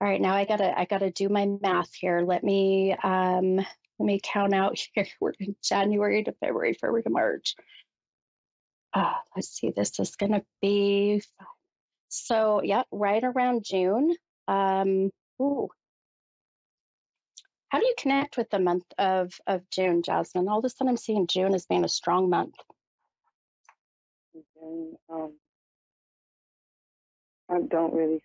all 0.00 0.08
right, 0.08 0.20
now 0.20 0.34
I 0.34 0.44
gotta 0.44 0.78
I 0.78 0.84
gotta 0.84 1.10
do 1.10 1.28
my 1.28 1.46
math 1.60 1.92
here. 1.94 2.20
Let 2.22 2.44
me 2.44 2.94
um 3.02 3.56
let 3.56 3.66
me 4.06 4.20
count 4.22 4.54
out 4.54 4.78
here. 4.94 5.06
We're 5.20 5.32
in 5.40 5.56
January 5.62 6.24
to 6.24 6.32
February, 6.32 6.74
February 6.74 7.02
to 7.04 7.10
March. 7.10 7.54
Uh, 8.94 9.14
let's 9.36 9.48
see, 9.48 9.72
this 9.76 9.98
is 10.00 10.16
gonna 10.16 10.42
be 10.62 11.22
so 12.08 12.62
yeah, 12.62 12.84
right 12.92 13.24
around 13.24 13.64
June. 13.64 14.14
Um 14.48 15.10
ooh. 15.42 15.68
How 17.70 17.80
do 17.80 17.86
you 17.86 17.94
connect 17.98 18.36
with 18.38 18.50
the 18.50 18.60
month 18.60 18.84
of 18.98 19.32
of 19.46 19.68
June, 19.70 20.02
Jasmine? 20.02 20.48
All 20.48 20.60
of 20.60 20.64
a 20.64 20.70
sudden 20.70 20.90
I'm 20.90 20.96
seeing 20.96 21.26
June 21.26 21.54
as 21.54 21.66
being 21.66 21.84
a 21.84 21.88
strong 21.88 22.30
month. 22.30 22.54
And, 24.62 24.96
um, 25.10 25.34
I 27.50 27.60
don't 27.68 27.94
really. 27.94 28.22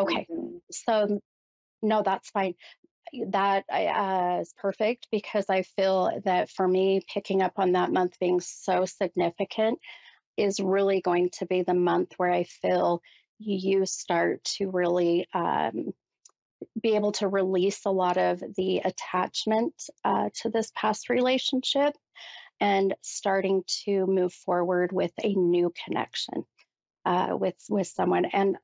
Okay. 0.00 0.26
Mhm. 0.30 0.60
So 0.70 1.20
no, 1.82 2.02
that's 2.02 2.30
fine. 2.30 2.54
That 3.28 3.64
uh, 3.72 4.38
is 4.42 4.52
perfect 4.58 5.08
because 5.10 5.46
I 5.48 5.62
feel 5.62 6.20
that 6.24 6.50
for 6.50 6.66
me, 6.66 7.00
picking 7.12 7.42
up 7.42 7.54
on 7.56 7.72
that 7.72 7.92
month 7.92 8.18
being 8.20 8.40
so 8.40 8.84
significant 8.84 9.78
is 10.36 10.60
really 10.60 11.00
going 11.00 11.30
to 11.38 11.46
be 11.46 11.62
the 11.62 11.74
month 11.74 12.14
where 12.16 12.32
I 12.32 12.44
feel 12.44 13.02
you 13.38 13.86
start 13.86 14.44
to 14.44 14.70
really 14.70 15.26
um, 15.34 15.92
be 16.80 16.94
able 16.94 17.12
to 17.12 17.28
release 17.28 17.84
a 17.86 17.90
lot 17.90 18.16
of 18.16 18.42
the 18.56 18.78
attachment 18.78 19.74
uh, 20.04 20.28
to 20.42 20.50
this 20.50 20.70
past 20.74 21.08
relationship 21.08 21.94
and 22.60 22.94
starting 23.00 23.62
to 23.84 24.06
move 24.06 24.32
forward 24.32 24.92
with 24.92 25.12
a 25.22 25.34
new 25.34 25.72
connection 25.84 26.44
uh, 27.06 27.30
with 27.32 27.56
with 27.68 27.86
someone. 27.86 28.26
And 28.26 28.56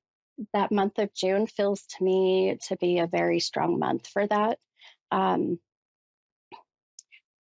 that 0.53 0.73
month 0.73 0.99
of 0.99 1.15
June 1.15 1.47
feels 1.47 1.83
to 1.83 2.05
me 2.05 2.59
to 2.69 2.77
be 2.77 2.99
a 2.99 3.07
very 3.07 3.41
strong 3.41 3.79
month 3.79 4.07
for 4.09 4.27
that. 4.27 4.59
Um, 5.11 5.59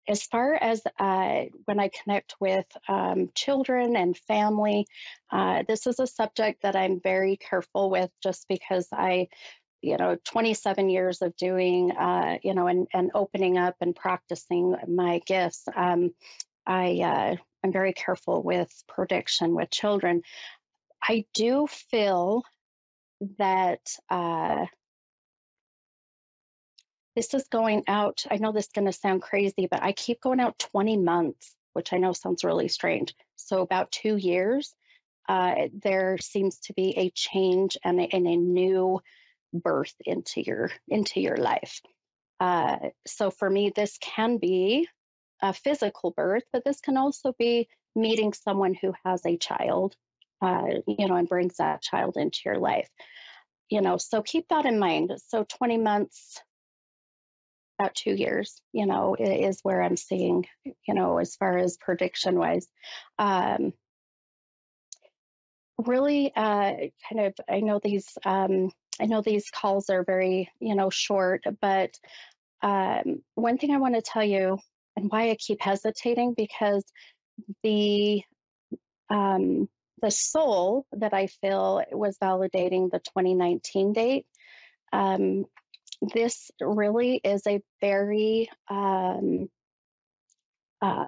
as 0.06 0.22
far 0.24 0.54
as 0.54 0.82
uh, 0.98 1.44
when 1.64 1.80
I 1.80 1.88
connect 1.88 2.34
with 2.38 2.66
um, 2.88 3.30
children 3.34 3.96
and 3.96 4.16
family, 4.16 4.86
uh, 5.30 5.62
this 5.66 5.86
is 5.86 5.98
a 5.98 6.06
subject 6.06 6.62
that 6.62 6.76
I'm 6.76 7.00
very 7.00 7.36
careful 7.36 7.88
with 7.90 8.10
just 8.22 8.46
because 8.48 8.86
I, 8.92 9.28
you 9.80 9.96
know, 9.96 10.18
27 10.24 10.90
years 10.90 11.22
of 11.22 11.34
doing, 11.36 11.92
uh, 11.92 12.38
you 12.42 12.54
know, 12.54 12.66
and, 12.66 12.86
and 12.92 13.12
opening 13.14 13.56
up 13.56 13.76
and 13.80 13.96
practicing 13.96 14.76
my 14.86 15.20
gifts. 15.26 15.64
Um, 15.74 16.10
I, 16.66 17.00
uh, 17.00 17.36
I'm 17.64 17.72
very 17.72 17.94
careful 17.94 18.42
with 18.42 18.70
prediction 18.86 19.54
with 19.54 19.70
children. 19.70 20.22
I 21.02 21.24
do 21.32 21.66
feel 21.66 22.42
that 23.38 23.80
uh, 24.10 24.66
this 27.16 27.32
is 27.34 27.46
going 27.48 27.84
out. 27.86 28.24
I 28.30 28.36
know 28.36 28.52
this 28.52 28.66
is 28.66 28.72
going 28.72 28.86
to 28.86 28.92
sound 28.92 29.22
crazy, 29.22 29.68
but 29.70 29.82
I 29.82 29.92
keep 29.92 30.20
going 30.20 30.40
out 30.40 30.58
20 30.58 30.96
months, 30.98 31.54
which 31.72 31.92
I 31.92 31.98
know 31.98 32.12
sounds 32.12 32.44
really 32.44 32.68
strange. 32.68 33.14
So 33.36 33.62
about 33.62 33.92
two 33.92 34.16
years, 34.16 34.74
uh, 35.28 35.54
there 35.82 36.18
seems 36.18 36.58
to 36.60 36.74
be 36.74 36.96
a 36.96 37.10
change 37.10 37.76
and 37.84 38.00
a, 38.00 38.04
and 38.04 38.26
a 38.26 38.36
new 38.36 39.00
birth 39.52 39.94
into 40.04 40.42
your 40.42 40.70
into 40.88 41.20
your 41.20 41.36
life. 41.36 41.80
Uh, 42.40 42.76
so 43.06 43.30
for 43.30 43.48
me, 43.48 43.72
this 43.74 43.96
can 43.98 44.38
be 44.38 44.88
a 45.40 45.52
physical 45.52 46.10
birth, 46.10 46.42
but 46.52 46.64
this 46.64 46.80
can 46.80 46.96
also 46.96 47.34
be 47.38 47.68
meeting 47.94 48.32
someone 48.32 48.74
who 48.74 48.92
has 49.04 49.24
a 49.24 49.36
child, 49.36 49.94
uh, 50.42 50.66
you 50.86 51.08
know, 51.08 51.16
and 51.16 51.28
brings 51.28 51.56
that 51.56 51.82
child 51.82 52.16
into 52.16 52.40
your 52.44 52.58
life. 52.58 52.88
You 53.70 53.80
know, 53.80 53.96
so 53.96 54.22
keep 54.22 54.48
that 54.48 54.66
in 54.66 54.78
mind. 54.78 55.12
So 55.28 55.44
20 55.58 55.78
months, 55.78 56.40
about 57.78 57.94
two 57.94 58.14
years, 58.14 58.60
you 58.72 58.86
know, 58.86 59.16
is 59.18 59.60
where 59.62 59.82
I'm 59.82 59.96
seeing, 59.96 60.46
you 60.64 60.94
know, 60.94 61.18
as 61.18 61.34
far 61.36 61.58
as 61.58 61.76
prediction 61.76 62.38
wise. 62.38 62.68
Um, 63.18 63.72
really, 65.78 66.32
uh, 66.34 66.72
kind 67.08 67.20
of, 67.26 67.34
I 67.48 67.60
know 67.60 67.80
these, 67.82 68.06
um, 68.24 68.70
I 69.00 69.06
know 69.06 69.22
these 69.22 69.50
calls 69.50 69.90
are 69.90 70.04
very, 70.04 70.50
you 70.60 70.76
know, 70.76 70.90
short, 70.90 71.42
but 71.60 71.98
um, 72.62 73.22
one 73.34 73.58
thing 73.58 73.72
I 73.72 73.78
want 73.78 73.94
to 73.94 74.02
tell 74.02 74.24
you 74.24 74.58
and 74.96 75.10
why 75.10 75.30
I 75.30 75.36
keep 75.36 75.60
hesitating 75.60 76.34
because 76.36 76.84
the 77.62 78.22
um, 79.10 79.68
the 80.02 80.10
soul 80.10 80.86
that 80.92 81.14
I 81.14 81.26
feel 81.26 81.82
was 81.92 82.18
validating 82.18 82.90
the 82.90 82.98
2019 82.98 83.92
date. 83.92 84.26
Um, 84.92 85.44
this 86.12 86.50
really 86.60 87.16
is 87.16 87.46
a 87.46 87.62
very, 87.80 88.50
um, 88.68 89.48
uh, 90.82 91.06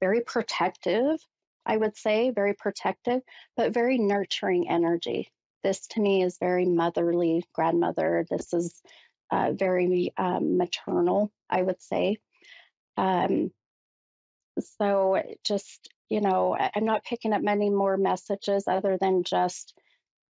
very 0.00 0.20
protective, 0.20 1.18
I 1.66 1.76
would 1.76 1.96
say, 1.96 2.30
very 2.30 2.54
protective, 2.54 3.22
but 3.56 3.74
very 3.74 3.98
nurturing 3.98 4.68
energy. 4.68 5.28
This 5.62 5.86
to 5.88 6.00
me 6.00 6.22
is 6.22 6.38
very 6.38 6.66
motherly, 6.66 7.44
grandmother. 7.52 8.26
This 8.30 8.52
is 8.52 8.80
uh, 9.30 9.52
very 9.52 10.12
um, 10.16 10.56
maternal, 10.56 11.30
I 11.48 11.62
would 11.62 11.80
say. 11.82 12.18
Um, 12.96 13.50
so 14.58 15.22
just, 15.44 15.88
you 16.10 16.20
know, 16.20 16.56
I'm 16.58 16.84
not 16.84 17.04
picking 17.04 17.32
up 17.32 17.40
many 17.40 17.70
more 17.70 17.96
messages 17.96 18.64
other 18.66 18.98
than 19.00 19.22
just 19.22 19.72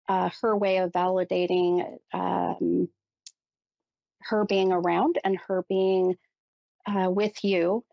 uh, 0.07 0.29
her 0.41 0.55
way 0.55 0.77
of 0.77 0.91
validating 0.91 1.97
um, 2.13 2.87
her 4.21 4.45
being 4.45 4.71
around 4.71 5.17
and 5.23 5.37
her 5.47 5.65
being 5.67 6.15
uh, 6.85 7.09
with 7.09 7.43
you. 7.43 7.83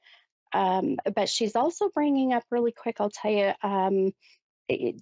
Um, 0.53 0.97
but 1.15 1.29
she's 1.29 1.57
also 1.57 1.89
bringing 1.89 2.33
up 2.33 2.45
really 2.51 2.73
quick, 2.73 2.97
I'll 3.01 3.11
tell 3.11 3.31
you, 3.31 3.53
um, 3.63 4.13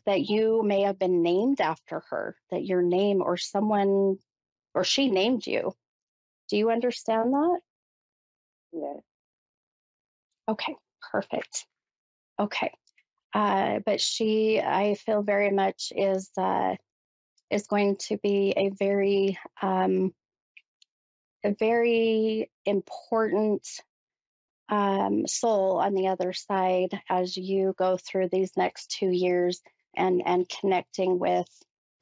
that 0.07 0.21
you 0.21 0.63
may 0.63 0.83
have 0.83 0.99
been 0.99 1.23
named 1.23 1.61
after 1.61 2.03
her, 2.11 2.37
that 2.51 2.65
your 2.65 2.83
name 2.83 3.21
or 3.21 3.37
someone 3.37 4.19
or 4.75 4.85
she 4.85 5.11
named 5.11 5.47
you. 5.47 5.73
Do 6.49 6.57
you 6.57 6.71
understand 6.71 7.33
that? 7.33 7.61
Yes. 8.73 9.03
Okay, 10.49 10.77
perfect. 11.11 11.67
Okay. 12.39 12.73
Uh, 13.35 13.81
but 13.85 14.01
she, 14.01 14.61
I 14.61 14.95
feel 14.95 15.23
very 15.23 15.51
much 15.51 15.93
is 15.95 16.31
uh, 16.39 16.77
is 17.51 17.67
going 17.67 17.97
to 18.09 18.17
be 18.19 18.55
a 18.57 18.71
very 18.71 19.39
um, 19.61 20.15
a 21.45 21.55
very 21.59 22.51
important 22.65 23.67
um, 24.69 25.27
soul 25.27 25.79
on 25.79 25.95
the 25.95 26.09
other 26.09 26.33
side 26.33 26.99
as 27.09 27.37
you 27.37 27.75
go 27.79 27.97
through 27.97 28.29
these 28.29 28.57
next 28.57 28.91
two 28.99 29.11
years 29.11 29.61
and 29.95 30.23
and 30.27 30.49
connecting 30.49 31.19
with 31.19 31.49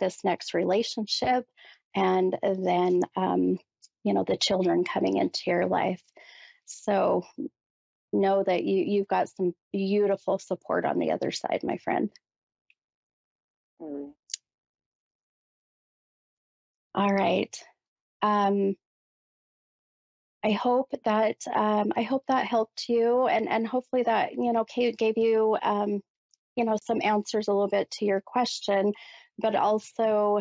this 0.01 0.25
next 0.25 0.55
relationship 0.55 1.45
and 1.95 2.37
then 2.43 3.03
um, 3.17 3.59
you 4.03 4.15
know 4.15 4.25
the 4.27 4.37
children 4.37 4.85
coming 4.85 5.17
into 5.19 5.43
your 5.47 5.67
life 5.67 6.03
so 6.65 7.23
know 8.15 8.43
that 8.43 8.65
you 8.65 8.85
you've 8.85 9.09
got 9.09 9.29
some 9.29 9.55
beautiful 9.73 10.39
support 10.39 10.85
on 10.85 10.99
the 10.99 11.13
other 11.13 11.31
side 11.31 11.61
my 11.63 11.79
friend 11.79 12.11
Mm. 13.81 14.13
all 16.95 17.13
right 17.13 17.55
um, 18.23 18.77
I 20.45 20.53
hope 20.53 20.91
that 21.05 21.37
um, 21.55 21.93
I 21.97 22.03
hope 22.03 22.25
that 22.29 22.47
helped 22.47 22.89
you, 22.89 23.27
and 23.27 23.49
and 23.49 23.67
hopefully 23.67 24.03
that 24.05 24.33
you 24.33 24.53
know 24.53 24.65
Kate 24.65 24.97
gave 24.97 25.17
you 25.19 25.57
um, 25.63 26.03
you 26.57 26.65
know 26.65 26.77
some 26.83 27.01
answers 27.03 27.49
a 27.49 27.53
little 27.53 27.69
bit 27.69 27.91
to 27.93 28.05
your 28.05 28.21
question, 28.21 28.93
but 29.39 29.55
also 29.57 30.41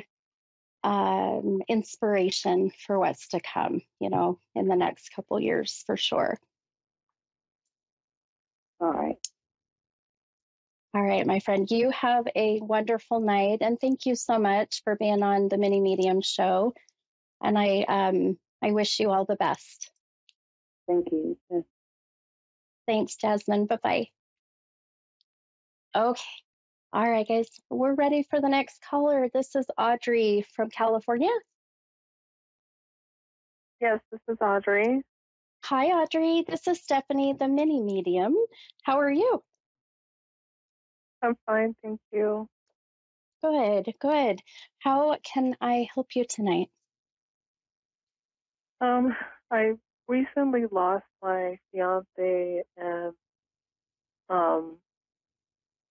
um, 0.84 1.62
inspiration 1.70 2.72
for 2.86 3.00
what's 3.00 3.30
to 3.30 3.40
come. 3.42 3.82
You 4.00 4.10
know, 4.10 4.40
in 4.56 4.68
the 4.68 4.76
next 4.76 5.10
couple 5.16 5.40
years 5.40 5.84
for 5.86 5.96
sure. 5.98 6.38
All 8.84 8.92
right. 8.92 9.16
All 10.94 11.02
right, 11.02 11.26
my 11.26 11.40
friend, 11.40 11.72
you 11.72 11.90
have 11.92 12.26
a 12.36 12.60
wonderful 12.60 13.22
night, 13.22 13.60
and 13.62 13.80
thank 13.80 14.06
you 14.06 14.14
so 14.16 14.38
much 14.38 14.82
for 14.84 14.98
being 14.98 15.24
on 15.24 15.48
the 15.48 15.58
Mini 15.58 15.80
Medium 15.80 16.22
show. 16.22 16.74
And 17.42 17.58
I 17.58 17.86
um, 17.88 18.38
I 18.62 18.72
wish 18.72 19.00
you 19.00 19.10
all 19.10 19.24
the 19.24 19.38
best. 19.38 19.90
Thank 20.86 21.08
you. 21.14 21.38
Yes. 21.50 21.64
Thanks, 22.86 23.16
Jasmine. 23.16 23.68
Bye 23.68 23.80
bye. 23.82 24.08
Okay. 25.96 26.22
All 26.92 27.10
right, 27.10 27.28
guys, 27.28 27.48
we're 27.70 27.96
ready 27.96 28.24
for 28.30 28.42
the 28.42 28.50
next 28.50 28.84
caller. 28.88 29.30
This 29.34 29.56
is 29.56 29.66
Audrey 29.78 30.46
from 30.56 30.70
California. 30.70 31.32
Yes, 33.80 34.02
this 34.12 34.22
is 34.28 34.38
Audrey. 34.42 35.04
Hi, 35.68 35.86
Audrey. 35.86 36.44
This 36.46 36.68
is 36.68 36.82
Stephanie, 36.82 37.36
the 37.40 37.48
mini 37.48 37.82
medium. 37.82 38.36
How 38.82 39.00
are 39.00 39.10
you? 39.10 39.42
I'm 41.22 41.36
fine, 41.46 41.74
thank 41.82 42.02
you. 42.12 42.50
Good, 43.42 43.94
good. 44.02 44.42
How 44.80 45.16
can 45.24 45.56
I 45.62 45.88
help 45.94 46.08
you 46.16 46.26
tonight? 46.28 46.68
Um, 48.82 49.16
I 49.50 49.76
recently 50.10 50.66
lost 50.70 51.06
my 51.22 51.58
fiance, 51.72 52.64
and 52.76 53.14
um, 54.30 54.76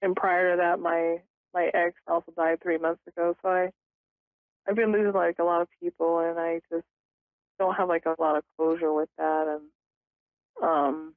and 0.03 0.15
prior 0.15 0.51
to 0.51 0.57
that, 0.59 0.81
my 0.81 1.23
my 1.55 1.71
ex 1.73 1.95
also 2.07 2.31
died 2.37 2.59
three 2.63 2.77
months 2.77 3.01
ago. 3.09 3.35
So 3.41 3.49
I 3.49 3.71
I've 4.69 4.77
been 4.77 4.93
losing 4.93 5.15
like 5.15 5.39
a 5.39 5.45
lot 5.45 5.63
of 5.63 5.69
people, 5.83 6.19
and 6.19 6.39
I 6.39 6.61
just 6.71 6.85
don't 7.59 7.75
have 7.75 7.89
like 7.89 8.07
a 8.07 8.17
lot 8.19 8.37
of 8.37 8.45
closure 8.57 8.93
with 8.93 9.09
that, 9.19 9.49
and 9.49 10.69
um, 10.69 11.15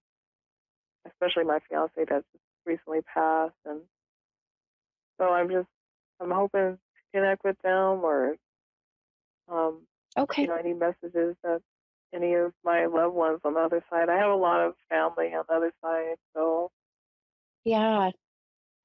especially 1.08 1.44
my 1.44 1.60
fiance 1.70 1.92
that 1.98 2.08
just 2.08 2.44
recently 2.66 3.02
passed, 3.02 3.54
and 3.66 3.82
so 5.20 5.30
I'm 5.30 5.50
just 5.50 5.68
I'm 6.20 6.32
hoping 6.32 6.78
to 6.78 6.80
connect 7.14 7.44
with 7.44 7.58
them 7.64 8.04
or 8.04 8.36
um, 9.52 9.82
Okay. 10.18 10.44
you 10.44 10.48
know 10.48 10.56
any 10.56 10.74
messages 10.74 11.36
that 11.44 11.62
any 12.14 12.34
of 12.34 12.54
my 12.64 12.86
loved 12.86 13.16
ones 13.16 13.40
on 13.44 13.54
the 13.56 13.60
other 13.60 13.84
side. 13.90 14.10
I 14.10 14.18
have 14.18 14.32
a 14.32 14.36
lot 14.36 14.62
of 14.62 14.76
family 14.90 15.34
on 15.34 15.46
the 15.48 15.56
other 15.56 15.74
side, 15.82 16.16
so 16.34 16.72
Yeah. 17.66 18.12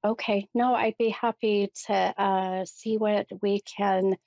Okay. 0.03 0.47
No, 0.53 0.73
I'd 0.73 0.97
be 0.97 1.09
happy 1.09 1.71
to 1.87 1.93
uh, 1.93 2.65
see 2.65 2.97
what 2.97 3.27
we 3.41 3.61
can 3.61 4.17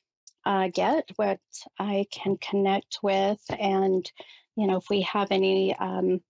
uh, 0.44 0.68
get, 0.72 1.10
what 1.16 1.40
I 1.78 2.06
can 2.10 2.36
connect 2.36 2.98
with, 3.02 3.40
and 3.50 4.10
you 4.56 4.66
know, 4.66 4.76
if 4.76 4.84
we 4.90 5.02
have 5.02 5.28
any 5.30 5.74
um, 5.74 6.20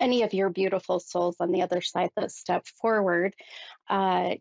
any 0.00 0.22
of 0.22 0.32
your 0.32 0.48
beautiful 0.48 0.98
souls 1.00 1.36
on 1.40 1.52
the 1.52 1.62
other 1.62 1.80
side 1.80 2.10
that 2.16 2.32
step 2.32 2.66
forward. 2.80 3.34
Uh, 3.88 4.34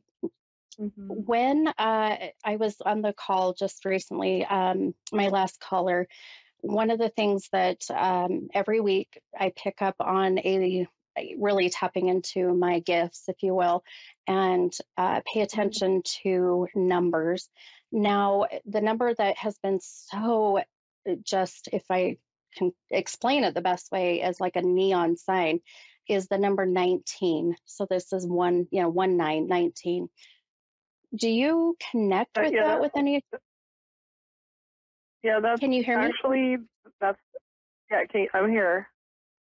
hmm 0.77 0.89
when 1.05 1.67
uh, 1.67 2.17
I 2.43 2.55
was 2.55 2.77
on 2.83 3.01
the 3.01 3.13
call 3.13 3.53
just 3.53 3.85
recently, 3.85 4.43
um, 4.45 4.95
my 5.11 5.27
last 5.27 5.59
caller, 5.59 6.07
one 6.61 6.89
of 6.89 6.97
the 6.97 7.09
things 7.09 7.49
that 7.51 7.83
um, 7.91 8.47
every 8.53 8.79
week 8.79 9.21
I 9.37 9.51
pick 9.55 9.81
up 9.81 9.95
on 9.99 10.39
a 10.39 10.87
really 11.37 11.69
tapping 11.69 12.07
into 12.07 12.53
my 12.53 12.79
gifts, 12.79 13.25
if 13.27 13.43
you 13.43 13.53
will, 13.53 13.83
and 14.27 14.75
uh, 14.97 15.21
pay 15.31 15.41
attention 15.41 16.01
to 16.23 16.67
numbers. 16.73 17.49
Now, 17.93 18.47
the 18.65 18.81
number 18.81 19.13
that 19.13 19.37
has 19.37 19.55
been 19.59 19.79
so 19.79 20.57
uh, 20.57 21.15
just, 21.21 21.69
if 21.71 21.83
I 21.91 22.17
can 22.57 22.71
explain 22.89 23.43
it 23.43 23.53
the 23.53 23.61
best 23.61 23.91
way, 23.91 24.21
as 24.21 24.41
like 24.41 24.55
a 24.55 24.63
neon 24.63 25.15
sign, 25.15 25.59
is 26.09 26.27
the 26.27 26.39
number 26.39 26.65
19. 26.65 27.55
So 27.65 27.85
this 27.87 28.11
is 28.11 28.25
one, 28.27 28.67
you 28.71 28.81
know, 28.81 28.89
one 28.89 29.15
nine, 29.15 29.47
19. 29.47 30.09
Do 31.15 31.29
you 31.29 31.77
connect 31.91 32.35
with 32.35 32.51
yeah, 32.51 32.63
that 32.63 32.81
with 32.81 32.93
any? 32.97 33.23
yeah, 35.21 35.39
that's 35.39 35.59
Can 35.59 35.71
you 35.71 35.83
hear 35.83 35.99
me? 35.99 36.05
actually 36.07 36.57
that's 36.99 37.19
yeah. 37.91 38.05
Can 38.11 38.27
I'm 38.33 38.49
here. 38.49 38.87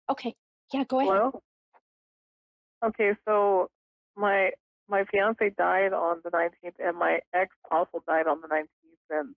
Okay. 0.10 0.34
Yeah, 0.74 0.86
go 0.86 1.02
ahead. 1.02 1.12
Hello. 1.12 1.42
Okay, 2.86 3.12
so 3.28 3.70
my 4.16 4.52
my 4.90 5.06
fiance 5.06 5.50
died 5.58 5.94
on 5.94 6.22
the 6.24 6.32
19th, 6.32 6.76
and 6.80 6.98
my 6.98 7.20
ex 7.34 7.56
also 7.72 8.04
died 8.08 8.28
on 8.28 8.42
the 8.42 8.48
19th, 8.48 8.68
and 9.12 9.36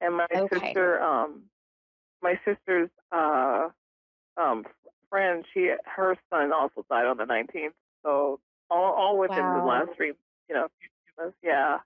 and 0.00 0.14
my 0.16 0.26
Okay. 0.34 0.50
sister, 0.52 1.00
um, 1.02 1.44
my 2.22 2.38
sister's 2.44 2.90
uh, 3.12 3.68
um, 4.36 4.64
friend, 5.10 5.44
she 5.52 5.70
her 5.84 6.16
son 6.30 6.52
also 6.52 6.84
died 6.90 7.06
on 7.06 7.16
the 7.16 7.24
19th. 7.24 7.74
So 8.04 8.40
all 8.70 8.92
all 8.94 9.18
within 9.18 9.52
the 9.52 9.60
last 9.60 9.90
three, 9.96 10.12
you 10.48 10.54
know, 10.54 10.68
few 10.80 11.24
months. 11.24 11.38
Yeah. 11.42 11.78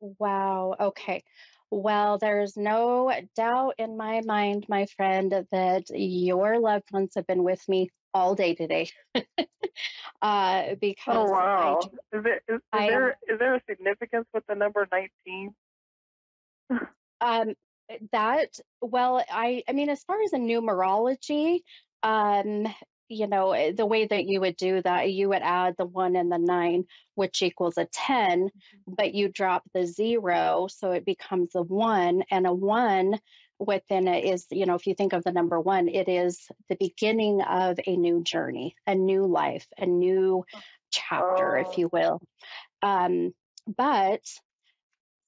Wow. 0.00 0.76
Okay. 0.80 1.24
Well, 1.70 2.18
there's 2.18 2.56
no 2.56 3.12
doubt 3.36 3.74
in 3.78 3.96
my 3.96 4.20
mind, 4.22 4.66
my 4.68 4.86
friend, 4.86 5.30
that 5.52 5.84
your 5.90 6.58
loved 6.58 6.90
ones 6.92 7.12
have 7.16 7.26
been 7.26 7.44
with 7.44 7.66
me 7.68 7.90
all 8.14 8.34
day 8.34 8.54
today. 8.54 8.90
uh, 10.22 10.74
Oh 11.06 11.24
because 11.24 11.32
I, 11.32 11.32
wow. 11.32 11.80
j- 11.80 12.18
Is 12.18 12.24
it, 12.26 12.42
is, 12.48 12.56
is 12.56 12.62
I, 12.72 12.86
there 12.86 13.10
is 13.28 13.38
there 13.38 13.54
a 13.54 13.62
significance 13.68 14.26
with 14.32 14.44
the 14.46 14.54
number 14.54 14.86
19? 14.90 15.54
um, 17.20 17.54
that, 18.12 18.58
well, 18.80 19.24
I, 19.30 19.62
I 19.68 19.72
mean, 19.72 19.88
as 19.90 20.04
far 20.04 20.22
as 20.22 20.30
the 20.30 20.38
numerology, 20.38 21.60
um, 22.02 22.66
you 23.08 23.26
know, 23.26 23.52
eh, 23.52 23.72
the 23.72 23.86
way 23.86 24.06
that 24.06 24.26
you 24.26 24.40
would 24.40 24.56
do 24.56 24.80
that, 24.82 25.10
you 25.10 25.28
would 25.30 25.42
add 25.42 25.74
the 25.76 25.86
one 25.86 26.16
and 26.16 26.30
the 26.30 26.38
nine, 26.38 26.84
which 27.14 27.42
equals 27.42 27.76
a 27.78 27.86
10, 27.86 28.50
but 28.86 29.14
you 29.14 29.28
drop 29.28 29.64
the 29.74 29.84
zero, 29.86 30.68
so 30.70 30.92
it 30.92 31.04
becomes 31.04 31.54
a 31.54 31.62
one, 31.62 32.22
and 32.30 32.46
a 32.46 32.52
one 32.54 33.18
within 33.60 34.08
it 34.08 34.24
is, 34.24 34.46
you 34.50 34.66
know, 34.66 34.74
if 34.74 34.86
you 34.86 34.94
think 34.94 35.12
of 35.12 35.24
the 35.24 35.32
number 35.32 35.60
one, 35.60 35.88
it 35.88 36.08
is 36.08 36.48
the 36.68 36.76
beginning 36.80 37.42
of 37.42 37.78
a 37.86 37.96
new 37.96 38.22
journey, 38.22 38.74
a 38.86 38.94
new 38.94 39.26
life, 39.26 39.66
a 39.78 39.86
new 39.86 40.44
chapter, 40.90 41.56
if 41.58 41.68
Oh. 41.68 41.74
you 41.76 41.90
will. 41.92 42.20
Um, 42.82 43.34
but 43.66 44.22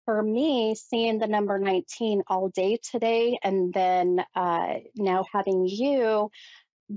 for 0.07 0.23
me, 0.23 0.75
seeing 0.75 1.18
the 1.18 1.29
number 1.29 1.59
19 1.59 2.23
all 2.27 2.49
day 2.49 2.79
today, 2.90 3.38
and 3.42 3.73
then 3.73 4.25
uh, 4.35 4.75
now 4.97 5.25
having 5.33 5.66
you 5.66 6.31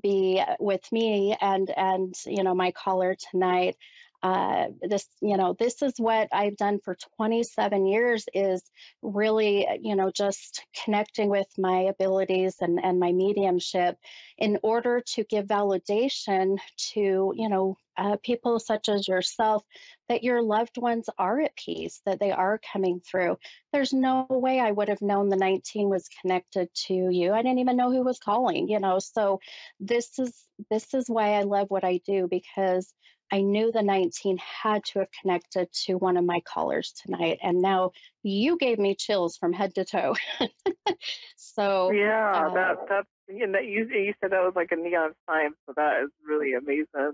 be 0.01 0.43
with 0.59 0.81
me 0.91 1.37
and 1.39 1.69
and 1.75 2.13
you 2.25 2.43
know 2.43 2.53
my 2.55 2.71
caller 2.71 3.15
tonight 3.31 3.77
uh 4.23 4.67
this 4.81 5.07
you 5.21 5.37
know 5.37 5.55
this 5.57 5.81
is 5.81 5.93
what 5.97 6.27
i've 6.31 6.57
done 6.57 6.79
for 6.83 6.95
27 7.17 7.85
years 7.85 8.25
is 8.33 8.63
really 9.01 9.67
uh, 9.67 9.77
you 9.81 9.95
know 9.95 10.11
just 10.11 10.65
connecting 10.83 11.29
with 11.29 11.47
my 11.57 11.81
abilities 11.81 12.55
and 12.61 12.79
and 12.83 12.99
my 12.99 13.11
mediumship 13.11 13.97
in 14.37 14.59
order 14.63 15.01
to 15.05 15.23
give 15.23 15.45
validation 15.45 16.57
to 16.77 17.33
you 17.35 17.49
know 17.49 17.77
uh, 17.97 18.17
people 18.23 18.59
such 18.59 18.89
as 18.89 19.07
yourself 19.07 19.63
that 20.09 20.23
your 20.23 20.41
loved 20.41 20.77
ones 20.77 21.09
are 21.17 21.39
at 21.39 21.55
peace 21.55 22.01
that 22.05 22.19
they 22.19 22.31
are 22.31 22.59
coming 22.73 22.99
through. 22.99 23.37
There's 23.71 23.93
no 23.93 24.27
way 24.29 24.59
i 24.59 24.71
would 24.71 24.89
have 24.89 25.01
known 25.01 25.29
the 25.29 25.37
19 25.37 25.89
was 25.89 26.09
connected 26.21 26.69
to 26.87 26.93
you. 26.93 27.33
I 27.33 27.41
didn't 27.41 27.59
even 27.59 27.77
know 27.77 27.91
who 27.91 28.03
was 28.03 28.19
calling 28.19 28.67
you 28.67 28.79
know? 28.79 28.99
So 28.99 29.39
this 29.79 30.19
is 30.19 30.33
this 30.69 30.93
is 30.93 31.09
why 31.09 31.33
I 31.33 31.41
love 31.41 31.69
what 31.69 31.83
I 31.83 31.99
do 32.05 32.27
because 32.29 32.93
I 33.31 33.41
knew 33.41 33.71
the 33.71 33.81
19 33.81 34.37
had 34.37 34.83
to 34.85 34.99
have 34.99 35.09
connected 35.21 35.67
to 35.85 35.95
one 35.95 36.17
of 36.17 36.25
my 36.25 36.41
callers 36.41 36.93
tonight 37.03 37.39
and 37.41 37.61
now 37.61 37.91
you 38.23 38.57
gave 38.57 38.79
me 38.79 38.95
chills 38.95 39.37
from 39.37 39.53
head 39.53 39.75
to 39.75 39.85
toe. 39.85 40.15
so 41.35 41.91
Yeah, 41.91 42.31
uh, 42.33 42.53
that 42.53 42.75
that's 42.89 43.07
you 43.27 43.47
know 43.47 43.59
you 43.59 43.87
you 43.87 44.13
said 44.21 44.31
that 44.31 44.43
was 44.43 44.53
like 44.55 44.71
a 44.71 44.75
neon 44.75 45.13
sign, 45.27 45.51
so 45.65 45.73
that 45.75 46.03
is 46.03 46.09
really 46.27 46.53
amazing. 46.53 47.13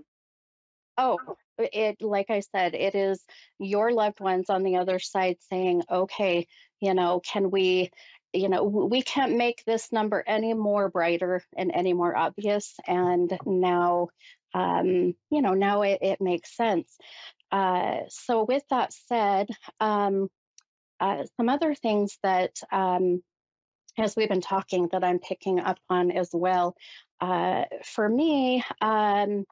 oh 0.98 1.18
it 1.58 1.96
like 2.00 2.30
I 2.30 2.40
said 2.40 2.74
it 2.74 2.94
is 2.94 3.24
your 3.58 3.92
loved 3.92 4.20
ones 4.20 4.50
on 4.50 4.62
the 4.62 4.76
other 4.76 4.98
side 4.98 5.36
saying 5.50 5.82
okay 5.90 6.46
you 6.80 6.94
know 6.94 7.20
can 7.20 7.50
we 7.50 7.90
you 8.32 8.48
know 8.48 8.64
we 8.64 9.02
can't 9.02 9.36
make 9.36 9.62
this 9.64 9.92
number 9.92 10.22
any 10.26 10.54
more 10.54 10.88
brighter 10.88 11.42
and 11.56 11.70
any 11.74 11.92
more 11.92 12.16
obvious 12.16 12.74
and 12.86 13.38
now 13.46 14.08
um 14.54 15.14
you 15.30 15.42
know 15.42 15.54
now 15.54 15.82
it, 15.82 15.98
it 16.02 16.20
makes 16.20 16.56
sense 16.56 16.96
uh 17.50 17.98
so 18.08 18.44
with 18.44 18.62
that 18.70 18.92
said 18.92 19.48
um 19.80 20.28
uh, 21.00 21.24
some 21.36 21.48
other 21.48 21.74
things 21.74 22.18
that 22.22 22.52
um 22.70 23.22
as 23.98 24.16
we've 24.16 24.28
been 24.28 24.40
talking 24.40 24.88
that 24.92 25.04
i'm 25.04 25.18
picking 25.18 25.60
up 25.60 25.78
on 25.90 26.10
as 26.10 26.30
well 26.32 26.74
uh 27.20 27.64
for 27.84 28.08
me 28.08 28.62
um 28.80 29.44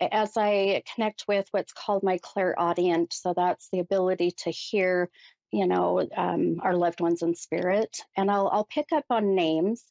as 0.00 0.36
I 0.36 0.82
connect 0.94 1.24
with 1.26 1.46
what's 1.52 1.72
called 1.72 2.02
my 2.02 2.18
clairaudient, 2.22 3.12
so 3.12 3.32
that's 3.34 3.68
the 3.70 3.78
ability 3.80 4.32
to 4.44 4.50
hear, 4.50 5.10
you 5.50 5.66
know, 5.66 6.06
um, 6.16 6.60
our 6.62 6.76
loved 6.76 7.00
ones 7.00 7.22
in 7.22 7.34
spirit, 7.34 7.98
and 8.16 8.30
I'll 8.30 8.48
I'll 8.48 8.64
pick 8.66 8.88
up 8.92 9.04
on 9.10 9.34
names. 9.34 9.84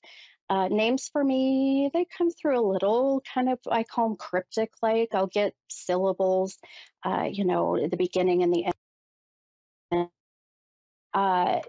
Uh, 0.50 0.70
names 0.70 1.10
for 1.12 1.24
me, 1.24 1.92
they 1.94 2.06
come 2.18 2.30
through 2.32 2.60
a 2.60 2.68
little 2.72 3.24
kind 3.34 3.50
of 3.50 3.60
I 3.70 3.84
call 3.84 4.10
them 4.10 4.18
cryptic. 4.18 4.72
Like 4.82 5.10
I'll 5.14 5.28
get 5.28 5.56
syllables, 5.70 6.58
uh, 7.06 7.28
you 7.32 7.46
know, 7.46 7.78
the 7.90 7.98
beginning 7.98 8.44
and 8.44 8.54
the 8.54 8.68
end. 9.92 10.10
Uh, 11.14 11.62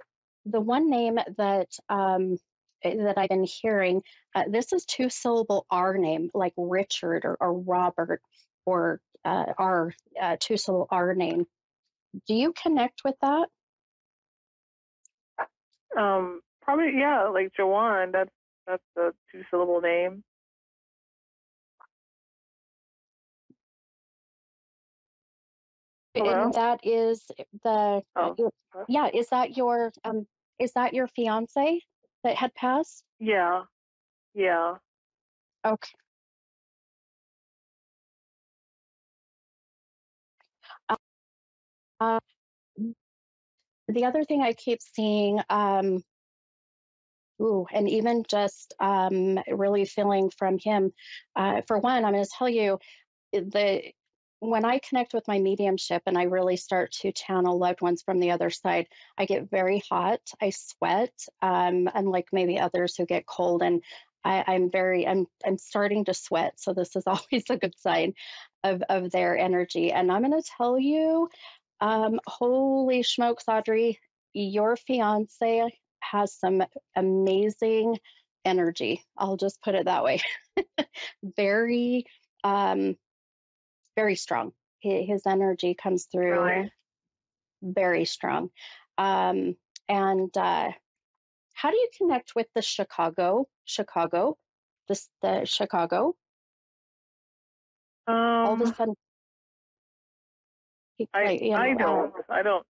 the 0.47 0.61
one 0.61 0.91
name 0.91 1.19
that 1.39 1.69
um, 1.89 2.39
that 2.85 3.19
I've 3.19 3.31
been 3.31 3.45
hearing, 3.45 4.03
uh, 4.35 4.45
this 4.51 4.73
is 4.73 4.87
two 4.87 5.11
syllable 5.11 5.67
R 5.71 5.99
name, 5.99 6.31
like 6.35 6.55
Richard 6.59 7.25
or, 7.27 7.37
or 7.41 7.55
Robert 7.61 8.23
or 8.67 9.01
uh, 9.25 9.47
R, 9.59 9.95
uh, 10.21 10.37
two 10.41 10.57
syllable 10.59 10.89
R 10.91 11.15
name. 11.15 11.47
Do 12.29 12.35
you 12.35 12.53
connect 12.53 13.03
with 13.05 13.17
that? 13.23 13.49
Um, 15.99 16.41
probably 16.63 16.93
yeah, 16.99 17.29
like 17.29 17.53
Jawan. 17.59 18.13
That's 18.13 18.31
that's 18.67 18.83
a 18.97 19.13
two 19.31 19.43
syllable 19.51 19.81
name. 19.81 20.23
Hello? 26.15 26.45
and 26.45 26.55
that 26.55 26.81
is 26.83 27.27
the 27.63 28.03
Oh. 28.17 28.51
yeah. 28.89 29.11
Is 29.13 29.29
that 29.29 29.57
your 29.57 29.93
um? 30.05 30.27
Is 30.59 30.73
that 30.73 30.95
your 30.95 31.07
fiance 31.09 31.81
that 32.25 32.37
had 32.37 32.55
passed? 32.55 33.05
Yeah. 33.19 33.65
Yeah. 34.35 34.77
Okay. 35.65 35.93
Uh, 41.99 42.21
the 43.89 44.05
other 44.05 44.25
thing 44.25 44.43
I 44.43 44.53
keep 44.53 44.81
seeing, 44.83 45.41
um, 45.49 46.03
ooh, 47.41 47.67
and 47.73 47.89
even 47.89 48.25
just 48.29 48.75
um, 48.81 49.39
really 49.49 49.85
feeling 49.85 50.31
from 50.31 50.59
him. 50.59 50.93
Uh, 51.35 51.63
for 51.67 51.79
one, 51.79 52.05
I'm 52.05 52.13
going 52.13 52.25
to 52.25 52.31
tell 52.39 52.49
you 52.49 52.79
the 53.33 53.83
when 54.41 54.65
I 54.65 54.79
connect 54.79 55.15
with 55.15 55.27
my 55.27 55.39
mediumship 55.39 56.03
and 56.07 56.17
I 56.17 56.25
really 56.25 56.57
start 56.57 56.93
to 57.01 57.13
channel 57.13 57.59
loved 57.59 57.81
ones 57.81 58.03
from 58.03 58.21
the 58.21 58.33
other 58.33 58.51
side, 58.51 58.87
I 59.17 59.25
get 59.25 59.51
very 59.51 59.83
hot. 59.89 60.21
I 60.41 60.51
sweat, 60.51 61.13
um, 61.41 61.89
unlike 61.95 62.29
maybe 62.33 62.59
others 62.59 62.97
who 62.97 63.07
get 63.07 63.27
cold. 63.27 63.63
And 63.63 63.83
I, 64.25 64.45
I'm 64.47 64.71
very, 64.71 65.07
I'm, 65.07 65.27
I'm 65.45 65.57
starting 65.57 66.05
to 66.05 66.15
sweat. 66.15 66.61
So 66.61 66.75
this 66.75 66.97
is 66.97 67.05
always 67.07 67.45
a 67.49 67.57
good 67.57 67.79
sign 67.79 68.15
of, 68.63 68.83
of 68.89 69.11
their 69.11 69.39
energy. 69.39 69.91
And 69.91 70.13
I'm 70.13 70.23
going 70.23 70.41
to 70.41 70.51
tell 70.57 70.79
you, 70.79 71.29
um, 71.81 72.21
holy 72.27 73.03
smokes, 73.03 73.45
Audrey, 73.49 73.99
your 74.35 74.77
fiance 74.77 75.71
has 76.01 76.33
some 76.35 76.63
amazing 76.95 77.99
energy. 78.45 79.03
I'll 79.17 79.37
just 79.37 79.61
put 79.63 79.75
it 79.75 79.87
that 79.87 80.05
way. 80.05 80.21
very, 81.37 82.07
um, 82.45 82.97
very 83.97 84.15
strong. 84.17 84.53
His 84.81 85.23
energy 85.27 85.75
comes 85.75 86.07
through 86.07 86.43
Really? 86.43 86.73
very 87.63 88.05
strong. 88.05 88.51
Um, 88.99 89.57
and 89.89 90.37
uh, 90.37 90.71
how 91.55 91.71
do 91.71 91.77
you 91.77 91.89
connect 91.99 92.35
with 92.37 92.47
the 92.55 92.63
Chicago, 92.63 93.49
Chicago, 93.65 94.37
this 94.89 95.09
the 95.23 95.45
Chicago? 95.45 96.15
All 98.07 98.53
of 98.53 98.61
a 98.61 98.65
Um, 98.67 98.75
sudden, 98.75 98.95
I 101.13 101.25
like, 101.25 101.43
you 101.43 101.55
I 101.55 101.73
know, 101.73 101.77
don't. 101.77 102.15
I 102.31 102.43
don't. 102.43 102.67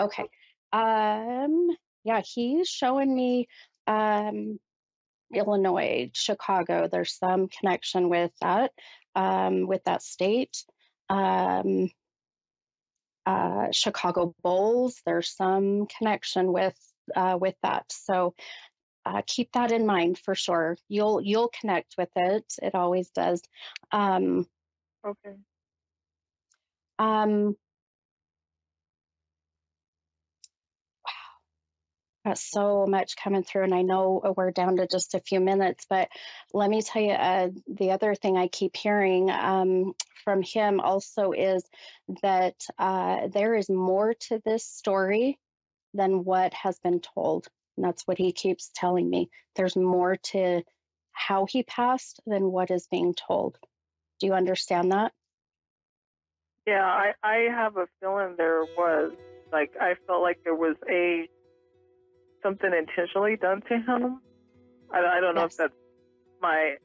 Okay. 0.00 0.24
Um, 0.72 1.68
yeah, 2.04 2.22
he's 2.24 2.68
showing 2.68 3.14
me 3.14 3.48
um 3.86 4.58
Illinois, 5.34 6.10
Chicago. 6.14 6.88
There's 6.88 7.14
some 7.18 7.48
connection 7.48 8.08
with 8.08 8.32
that, 8.40 8.72
um, 9.14 9.66
with 9.66 9.84
that 9.84 10.02
state. 10.02 10.56
Um, 11.08 11.90
uh, 13.26 13.70
Chicago 13.72 14.34
Bulls. 14.42 15.02
There's 15.04 15.34
some 15.34 15.86
connection 15.86 16.52
with 16.52 16.76
uh, 17.14 17.36
with 17.40 17.56
that. 17.62 17.86
So 17.90 18.34
uh, 19.04 19.22
keep 19.26 19.52
that 19.52 19.72
in 19.72 19.86
mind 19.86 20.18
for 20.18 20.34
sure. 20.34 20.76
You'll 20.88 21.20
you'll 21.20 21.50
connect 21.60 21.94
with 21.98 22.10
it. 22.16 22.44
It 22.62 22.74
always 22.74 23.10
does. 23.10 23.42
Um, 23.92 24.46
Okay. 25.04 25.36
um, 26.98 27.56
got 32.26 32.38
so 32.38 32.86
much 32.86 33.16
coming 33.16 33.44
through, 33.44 33.64
and 33.64 33.74
I 33.74 33.82
know 33.82 34.20
uh, 34.24 34.32
we're 34.36 34.50
down 34.50 34.76
to 34.76 34.86
just 34.86 35.14
a 35.14 35.20
few 35.20 35.40
minutes, 35.40 35.86
but 35.88 36.08
let 36.52 36.68
me 36.68 36.82
tell 36.82 37.02
you 37.02 37.12
uh, 37.12 37.50
the 37.68 37.92
other 37.92 38.14
thing 38.14 38.36
I 38.36 38.48
keep 38.48 38.76
hearing 38.76 39.30
um, 39.30 39.94
from 40.24 40.42
him 40.42 40.80
also 40.80 41.32
is 41.32 41.62
that 42.22 42.56
uh, 42.78 43.28
there 43.28 43.54
is 43.54 43.70
more 43.70 44.14
to 44.28 44.40
this 44.44 44.64
story 44.64 45.38
than 45.94 46.24
what 46.24 46.52
has 46.54 46.78
been 46.80 47.00
told. 47.00 47.46
And 47.76 47.86
that's 47.86 48.02
what 48.06 48.18
he 48.18 48.32
keeps 48.32 48.70
telling 48.74 49.08
me. 49.08 49.30
There's 49.54 49.76
more 49.76 50.16
to 50.16 50.62
how 51.12 51.46
he 51.46 51.62
passed 51.62 52.20
than 52.26 52.50
what 52.50 52.70
is 52.70 52.88
being 52.90 53.14
told. 53.14 53.56
Do 54.18 54.26
you 54.26 54.32
understand 54.32 54.92
that? 54.92 55.12
Yeah, 56.66 56.84
I 56.84 57.12
I 57.22 57.36
have 57.50 57.76
a 57.76 57.86
feeling 58.00 58.34
there 58.36 58.64
was 58.76 59.12
like 59.52 59.72
I 59.80 59.94
felt 60.06 60.22
like 60.22 60.40
there 60.42 60.54
was 60.54 60.76
a 60.90 61.28
something 62.46 62.70
intentionally 62.72 63.36
done 63.36 63.60
to 63.68 63.74
him. 63.74 64.20
I, 64.92 65.18
I 65.18 65.20
don't 65.20 65.34
know 65.34 65.42
Yes. 65.42 65.52
if 65.52 65.56
that's 65.56 65.74
my 66.40 66.76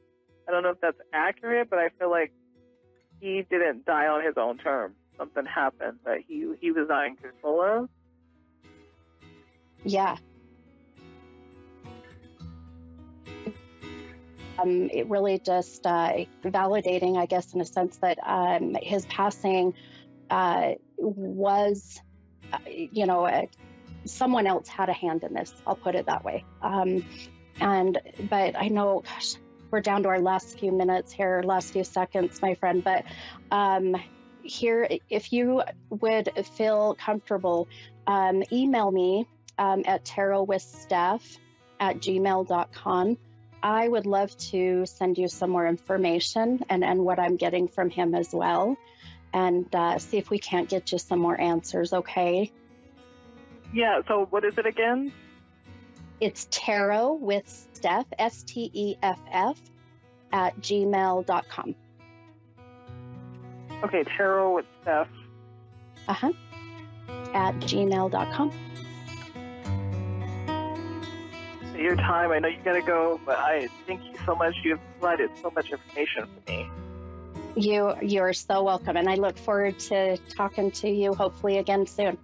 I 0.48 0.50
don't 0.50 0.64
know 0.64 0.70
if 0.70 0.80
that's 0.80 0.98
accurate, 1.12 1.70
but 1.70 1.78
I 1.78 1.90
feel 1.98 2.10
like 2.10 2.32
he 3.20 3.46
didn't 3.48 3.84
die 3.84 4.08
on 4.08 4.24
his 4.24 4.34
own 4.36 4.58
terms. 4.58 4.96
Something 5.16 5.46
happened 5.46 5.98
that 6.04 6.18
he 6.26 6.52
he 6.60 6.72
was 6.72 6.88
not 6.88 7.06
in 7.06 7.16
control 7.16 7.62
of. 7.62 7.88
Yeah. 9.84 10.16
Um, 14.58 14.90
it 14.92 15.08
really 15.08 15.40
just 15.44 15.86
uh, 15.86 16.24
validating, 16.44 17.16
I 17.16 17.26
guess, 17.26 17.54
in 17.54 17.60
a 17.60 17.64
sense 17.64 17.96
that 17.98 18.18
um, 18.24 18.76
his 18.80 19.06
passing 19.06 19.74
uh, 20.30 20.72
was, 20.98 22.00
uh, 22.52 22.58
you 22.66 23.06
know, 23.06 23.24
uh, 23.24 23.46
someone 24.04 24.46
else 24.46 24.68
had 24.68 24.88
a 24.88 24.92
hand 24.92 25.24
in 25.24 25.34
this. 25.34 25.52
I'll 25.66 25.76
put 25.76 25.94
it 25.94 26.06
that 26.06 26.24
way. 26.24 26.44
Um, 26.60 27.04
and 27.60 27.98
but 28.28 28.56
I 28.56 28.68
know, 28.68 29.02
gosh, 29.04 29.34
we're 29.70 29.80
down 29.80 30.02
to 30.02 30.08
our 30.10 30.20
last 30.20 30.58
few 30.58 30.72
minutes 30.72 31.12
here, 31.12 31.42
last 31.44 31.72
few 31.72 31.84
seconds, 31.84 32.40
my 32.42 32.54
friend. 32.54 32.84
But 32.84 33.04
um, 33.50 33.96
here, 34.42 34.88
if 35.08 35.32
you 35.32 35.62
would 35.90 36.30
feel 36.54 36.94
comfortable, 36.94 37.68
um, 38.06 38.42
email 38.52 38.90
me 38.90 39.26
um, 39.58 39.82
at 39.86 40.04
tarotwithsteph 40.04 41.38
at 41.80 41.96
gmail.com. 41.96 43.18
I 43.62 43.86
would 43.88 44.06
love 44.06 44.36
to 44.50 44.86
send 44.86 45.18
you 45.18 45.28
some 45.28 45.50
more 45.50 45.66
information 45.66 46.64
and, 46.68 46.82
and 46.82 47.04
what 47.04 47.20
I'm 47.20 47.36
getting 47.36 47.68
from 47.68 47.90
him 47.90 48.14
as 48.14 48.32
well, 48.32 48.76
and 49.32 49.72
uh, 49.74 49.98
see 49.98 50.18
if 50.18 50.30
we 50.30 50.38
can't 50.38 50.68
get 50.68 50.90
you 50.90 50.98
some 50.98 51.20
more 51.20 51.40
answers, 51.40 51.92
okay? 51.92 52.52
Yeah. 53.72 54.00
So 54.06 54.26
what 54.30 54.44
is 54.44 54.58
it 54.58 54.66
again? 54.66 55.12
It's 56.20 56.46
tarot 56.50 57.14
with 57.14 57.48
Steph, 57.72 58.06
S 58.18 58.42
T 58.44 58.70
E 58.72 58.96
F 59.02 59.18
F, 59.30 59.58
at 60.32 60.56
gmail.com. 60.60 61.74
Okay, 63.82 64.04
tarot 64.16 64.54
with 64.54 64.66
Steph. 64.82 65.08
Uh 66.06 66.12
huh. 66.12 66.32
At 67.34 67.54
gmail.com. 67.56 68.52
Your 71.76 71.96
time. 71.96 72.30
I 72.30 72.38
know 72.38 72.48
you 72.48 72.58
gotta 72.64 72.82
go, 72.82 73.20
but 73.26 73.38
I 73.38 73.68
thank 73.86 74.04
you 74.04 74.14
so 74.24 74.36
much. 74.36 74.54
You've 74.62 74.78
provided 75.00 75.30
so 75.40 75.50
much 75.50 75.72
information 75.72 76.26
for 76.26 76.50
me. 76.52 76.68
You, 77.56 77.94
you're 78.00 78.32
so 78.32 78.62
welcome, 78.62 78.96
and 78.96 79.10
I 79.10 79.16
look 79.16 79.36
forward 79.36 79.78
to 79.80 80.16
talking 80.36 80.70
to 80.72 80.88
you 80.88 81.12
hopefully 81.12 81.58
again 81.58 81.86
soon. 81.86 82.16